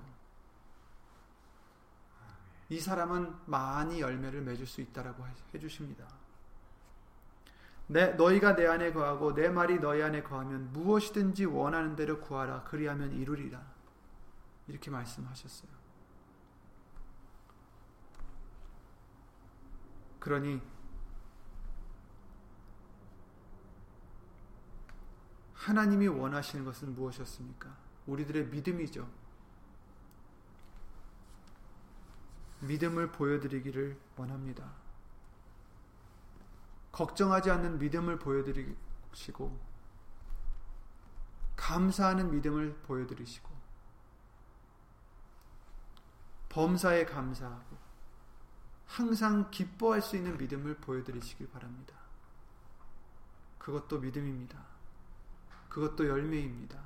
이 2.69 2.79
사람은 2.79 3.35
많이 3.45 4.01
열매를 4.01 4.41
맺을 4.41 4.65
수 4.65 4.81
있다라고 4.81 5.25
해주십니다. 5.53 6.05
내, 7.87 8.07
너희가 8.13 8.55
내 8.55 8.65
안에 8.65 8.91
거하고 8.93 9.35
내 9.35 9.49
말이 9.49 9.79
너희 9.79 10.01
안에 10.01 10.23
거하면 10.23 10.73
무엇이든지 10.73 11.45
원하는 11.45 11.95
대로 11.95 12.19
구하라 12.19 12.63
그리하면 12.63 13.11
이루리라 13.11 13.61
이렇게 14.67 14.89
말씀하셨어요. 14.89 15.74
그러니 20.25 20.59
하나님이 25.53 26.07
원하시는 26.07 26.65
것은 26.65 26.95
무엇이었습니까? 26.95 27.77
우리들의 28.07 28.47
믿음이죠. 28.47 29.07
믿음을 32.61 33.11
보여드리기를 33.11 33.99
원합니다. 34.17 34.73
걱정하지 36.91 37.51
않는 37.51 37.77
믿음을 37.77 38.17
보여드리시고, 38.17 39.59
감사하는 41.55 42.31
믿음을 42.31 42.73
보여드리시고, 42.77 43.51
범사에 46.49 47.05
감사하고, 47.05 47.74
항상 48.95 49.51
기뻐할 49.51 50.01
수 50.01 50.15
있는 50.15 50.37
믿음을 50.37 50.75
보여드리시길 50.77 51.49
바랍니다. 51.49 51.93
그것도 53.57 53.99
믿음입니다. 53.99 54.57
그것도 55.67 56.07
열매입니다. 56.07 56.79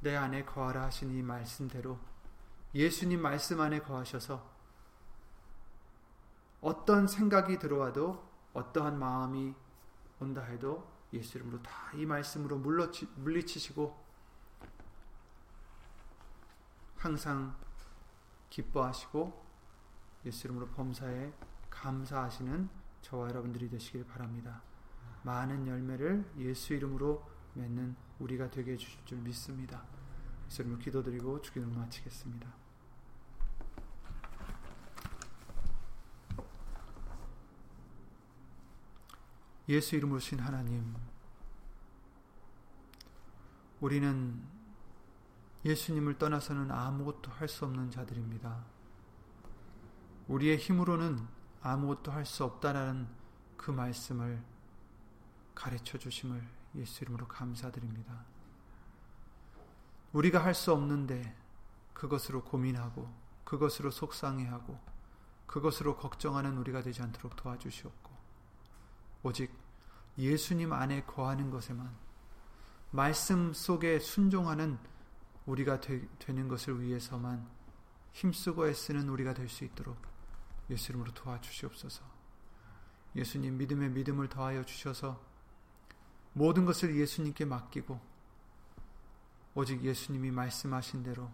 내 0.00 0.14
안에 0.14 0.44
거하라 0.44 0.84
하신 0.84 1.10
이 1.10 1.22
말씀대로 1.22 1.98
예수님 2.74 3.20
말씀 3.20 3.60
안에 3.60 3.80
거하셔서 3.80 4.48
어떤 6.60 7.08
생각이 7.08 7.58
들어와도 7.58 8.22
어떠한 8.52 8.98
마음이 8.98 9.54
온다 10.20 10.42
해도 10.42 10.88
예수 11.12 11.38
이름으로 11.38 11.60
다 11.62 11.84
이 11.94 12.06
말씀으로 12.06 12.58
물리치시고 12.58 14.04
항상 16.96 17.56
기뻐하시고 18.54 19.44
예수 20.26 20.46
이름으로 20.46 20.68
범사에 20.68 21.32
감사하시는 21.70 22.68
저와 23.02 23.28
여러분들이 23.30 23.68
되시길 23.68 24.06
바랍니다. 24.06 24.62
많은 25.24 25.66
열매를 25.66 26.24
예수 26.38 26.72
이름으로 26.74 27.28
맺는 27.54 27.96
우리가 28.20 28.50
되게 28.50 28.72
해주실 28.74 29.04
줄 29.06 29.18
믿습니다. 29.18 29.82
예수 30.46 30.62
이름으로 30.62 30.80
기도드리고 30.80 31.42
주기도 31.42 31.66
마치겠습니다. 31.66 32.48
예수 39.68 39.96
이름으로 39.96 40.20
신 40.20 40.38
하나님, 40.38 40.94
우리는 43.80 44.53
예수님을 45.64 46.18
떠나서는 46.18 46.70
아무것도 46.70 47.30
할 47.32 47.48
수 47.48 47.64
없는 47.64 47.90
자들입니다. 47.90 48.64
우리의 50.28 50.58
힘으로는 50.58 51.26
아무것도 51.62 52.12
할 52.12 52.26
수 52.26 52.44
없다라는 52.44 53.08
그 53.56 53.70
말씀을 53.70 54.42
가르쳐 55.54 55.96
주심을 55.98 56.46
예수 56.74 57.04
이름으로 57.04 57.26
감사드립니다. 57.28 58.24
우리가 60.12 60.44
할 60.44 60.54
수 60.54 60.72
없는데 60.72 61.34
그것으로 61.92 62.44
고민하고 62.44 63.08
그것으로 63.44 63.90
속상해하고 63.90 64.78
그것으로 65.46 65.96
걱정하는 65.96 66.56
우리가 66.58 66.82
되지 66.82 67.02
않도록 67.02 67.36
도와주시옵고 67.36 68.10
오직 69.22 69.52
예수님 70.18 70.72
안에 70.72 71.04
거하는 71.04 71.50
것에만 71.50 71.94
말씀 72.90 73.52
속에 73.52 73.98
순종하는 73.98 74.78
우리가 75.46 75.80
되, 75.80 76.08
는 76.28 76.48
것을 76.48 76.80
위해서만 76.80 77.48
힘쓰고 78.12 78.68
애쓰는 78.68 79.08
우리가 79.08 79.34
될 79.34 79.48
수 79.48 79.64
있도록 79.64 79.96
예수 80.70 80.92
이름으로 80.92 81.12
도와주시옵소서. 81.12 82.02
예수님 83.16 83.58
믿음에 83.58 83.88
믿음을 83.88 84.28
더하여 84.28 84.64
주셔서 84.64 85.20
모든 86.32 86.64
것을 86.64 86.96
예수님께 86.96 87.44
맡기고 87.44 88.00
오직 89.54 89.82
예수님이 89.84 90.30
말씀하신 90.32 91.04
대로 91.04 91.30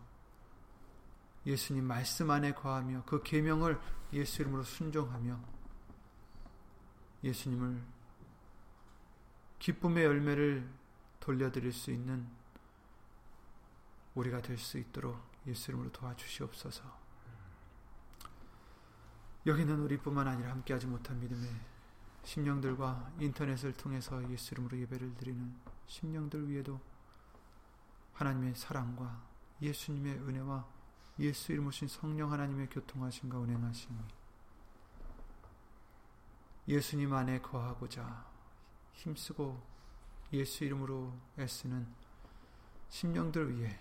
예수님 1.47 1.85
말씀 1.85 2.31
안에 2.31 2.53
거하며 2.53 3.05
그 3.07 3.23
계명을 3.23 3.81
예수 4.13 4.43
이름으로 4.43 4.63
순종하며 4.63 5.41
예수님을 7.25 7.83
기쁨의 9.59 10.05
열매를 10.05 10.69
돌려드릴 11.21 11.73
수 11.73 11.91
있는 11.91 12.27
우리가 14.15 14.43
될 14.43 14.59
수 14.59 14.79
있도록 14.79 15.21
예수 15.47 15.71
이름으로 15.71 15.91
도와주시옵소서. 15.93 16.83
여기는 19.47 19.81
우리뿐만 19.81 20.29
아니라 20.29 20.51
함께하지 20.51 20.87
못한 20.87 21.19
믿음의 21.21 21.49
심령들과 22.25 23.13
인터넷을 23.19 23.73
통해서 23.73 24.29
예수 24.31 24.55
이름으로 24.55 24.79
예배를 24.81 25.15
드리는 25.15 25.55
심령들 25.87 26.51
위에도 26.51 26.79
하나님의 28.13 28.55
사랑과 28.55 29.23
예수님의 29.63 30.19
은혜와 30.19 30.67
예수 31.21 31.53
이름 31.53 31.69
오신 31.69 31.89
성령 31.89 32.33
하나님의 32.33 32.69
교통하심과 32.69 33.39
운행하심이 33.39 33.99
예수님 36.69 37.13
안에 37.13 37.41
거하고자 37.41 38.27
힘쓰고 38.93 39.61
예수 40.33 40.65
이름으로 40.65 41.13
애쓰는 41.39 41.87
심령들 42.91 43.57
위해 43.57 43.81